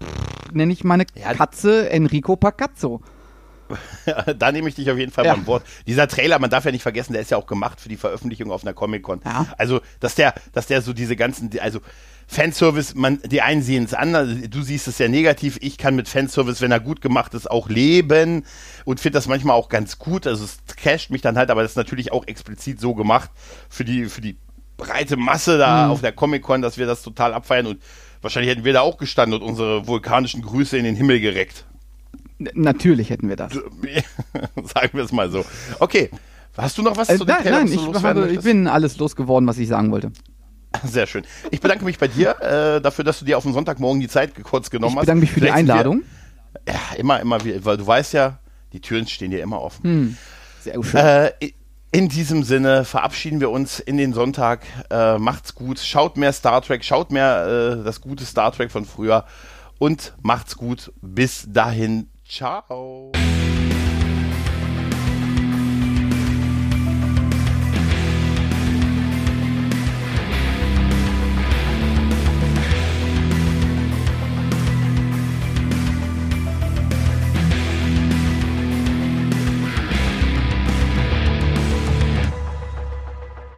nenne 0.53 0.73
ich 0.73 0.83
meine 0.83 1.05
Ja. 1.15 1.35
Katze 1.35 1.89
Enrico 1.91 2.35
Pacazzo. 2.35 3.01
da 4.39 4.53
nehme 4.53 4.69
ich 4.69 4.75
dich 4.75 4.91
auf 4.91 4.99
jeden 4.99 5.13
Fall 5.13 5.25
Ja. 5.27 5.35
beim 5.35 5.47
Wort. 5.47 5.65
Dieser 5.87 6.09
Trailer, 6.09 6.39
man 6.39 6.51
darf 6.51 6.65
ja 6.65 6.71
nicht 6.73 6.83
vergessen, 6.83 7.13
der 7.13 7.23
ist 7.23 7.31
ja 7.31 7.37
auch 7.37 7.47
gemacht 7.47 7.81
für 7.81 7.89
die 7.89 7.97
Veröffentlichung 7.97 8.51
auf 8.51 8.63
einer 8.63 8.75
Comic-Con. 8.75 9.21
Ja. 9.25 9.47
Also, 9.59 9.81
dass 10.01 10.15
der, 10.15 10.35
dass 10.53 10.67
der 10.67 10.83
so 10.83 10.93
diese 10.93 11.17
ganzen, 11.17 11.51
also 11.61 11.81
Fanservice, 12.31 12.95
man, 12.95 13.21
die 13.25 13.41
einen 13.41 13.63
sehen 13.63 13.85
es 13.85 13.95
anders, 13.95 14.29
du 14.51 14.61
siehst 14.63 14.87
es 14.87 14.99
sehr 14.99 15.09
negativ. 15.09 15.57
Ich 15.63 15.79
kann 15.79 15.97
mit 15.97 16.09
Fanservice, 16.11 16.61
wenn 16.61 16.71
er 16.71 16.79
gut 16.81 17.01
gemacht 17.01 17.33
ist, 17.33 17.51
auch 17.51 17.71
leben 17.71 18.45
und 18.85 19.01
finde 19.01 19.17
das 19.17 19.27
manchmal 19.29 19.57
auch 19.57 19.71
ganz 19.71 19.99
gut. 19.99 20.27
Also 20.27 20.45
es 20.45 20.59
casht 20.77 21.11
mich 21.11 21.23
dann 21.23 21.39
halt, 21.39 21.51
aber 21.51 21.63
das 21.63 21.73
ist 21.73 21.77
natürlich 21.77 22.13
auch 22.13 22.27
explizit 22.27 22.81
so 22.81 22.95
gemacht 22.95 23.31
für 23.71 23.85
die, 23.85 24.07
für 24.07 24.21
die 24.21 24.37
breite 24.77 25.17
Masse 25.17 25.57
da 25.57 25.87
Mhm. 25.87 25.91
auf 25.93 26.01
der 26.03 26.13
Comic-Con, 26.13 26.61
dass 26.61 26.77
wir 26.77 26.87
das 26.87 27.03
total 27.03 27.33
abfeiern 27.33 27.67
und 27.67 27.83
wahrscheinlich 28.21 28.51
hätten 28.53 28.65
wir 28.65 28.75
da 28.75 28.83
auch 28.83 28.99
gestanden 28.99 29.41
und 29.41 29.49
unsere 29.49 29.87
vulkanischen 29.87 30.43
Grüße 30.43 30.77
in 30.77 30.85
den 30.85 30.97
Himmel 30.97 31.21
gereckt. 31.21 31.65
Natürlich 32.39 33.11
hätten 33.11 33.29
wir 33.29 33.37
das. 33.37 33.53
Sagen 33.55 34.91
wir 34.93 35.05
es 35.05 35.13
mal 35.13 35.31
so. 35.31 35.45
Okay. 35.81 36.11
Hast 36.57 36.77
du 36.79 36.83
noch 36.83 36.97
was 36.97 37.09
Äh, 37.09 37.19
zu 37.19 37.25
nein, 37.25 37.39
nein, 37.45 37.73
ich, 37.73 38.03
habe, 38.03 38.31
ich 38.31 38.41
bin 38.41 38.67
alles 38.67 38.99
losgeworden, 38.99 39.49
was 39.49 39.59
ich 39.59 39.69
sagen 39.69 39.93
wollte. 39.93 40.11
Sehr 40.85 41.07
schön. 41.07 41.25
Ich 41.53 41.61
bedanke 41.61 41.85
mich 41.85 41.99
bei 41.99 42.09
dir 42.09 42.31
äh, 42.41 42.81
dafür, 42.81 43.05
dass 43.05 43.21
du 43.21 43.25
dir 43.25 43.39
auf 43.39 43.45
den 43.45 43.53
Sonntagmorgen 43.53 44.01
die 44.01 44.09
Zeit 44.09 44.33
kurz 44.43 44.69
genommen 44.71 44.93
Ich 44.95 44.97
hast. 44.97 45.03
bedanke 45.03 45.21
mich 45.21 45.31
für 45.31 45.41
die 45.41 45.51
Einladung. 45.51 46.03
Wir, 46.65 46.75
ja, 46.75 46.97
immer, 46.97 47.21
immer 47.21 47.45
wieder, 47.45 47.65
weil 47.65 47.77
du 47.77 47.87
weißt 47.87 48.13
ja, 48.15 48.39
die 48.73 48.81
Türen 48.81 49.07
stehen 49.07 49.31
dir 49.31 49.43
immer 49.43 49.61
offen. 49.61 49.83
Hm. 49.85 50.17
Sehr 50.61 50.83
schön. 50.83 51.01
Äh, 51.01 51.31
in 51.91 52.09
diesem 52.09 52.43
Sinne 52.43 52.85
verabschieden 52.85 53.41
wir 53.41 53.51
uns 53.51 53.79
in 53.81 53.97
den 53.97 54.13
Sonntag. 54.13 54.63
Äh, 54.91 55.17
macht's 55.19 55.55
gut. 55.55 55.79
Schaut 55.79 56.17
mehr 56.17 56.33
Star 56.33 56.61
Trek. 56.61 56.85
Schaut 56.85 57.13
mehr 57.13 57.79
äh, 57.81 57.85
das 57.85 58.01
gute 58.01 58.25
Star 58.27 58.53
Trek 58.53 58.71
von 58.71 58.85
früher. 58.85 59.25
Und 59.79 60.13
macht's 60.23 60.57
gut. 60.57 60.93
Bis 61.01 61.47
dahin. 61.49 62.09
Ciao. 62.29 63.28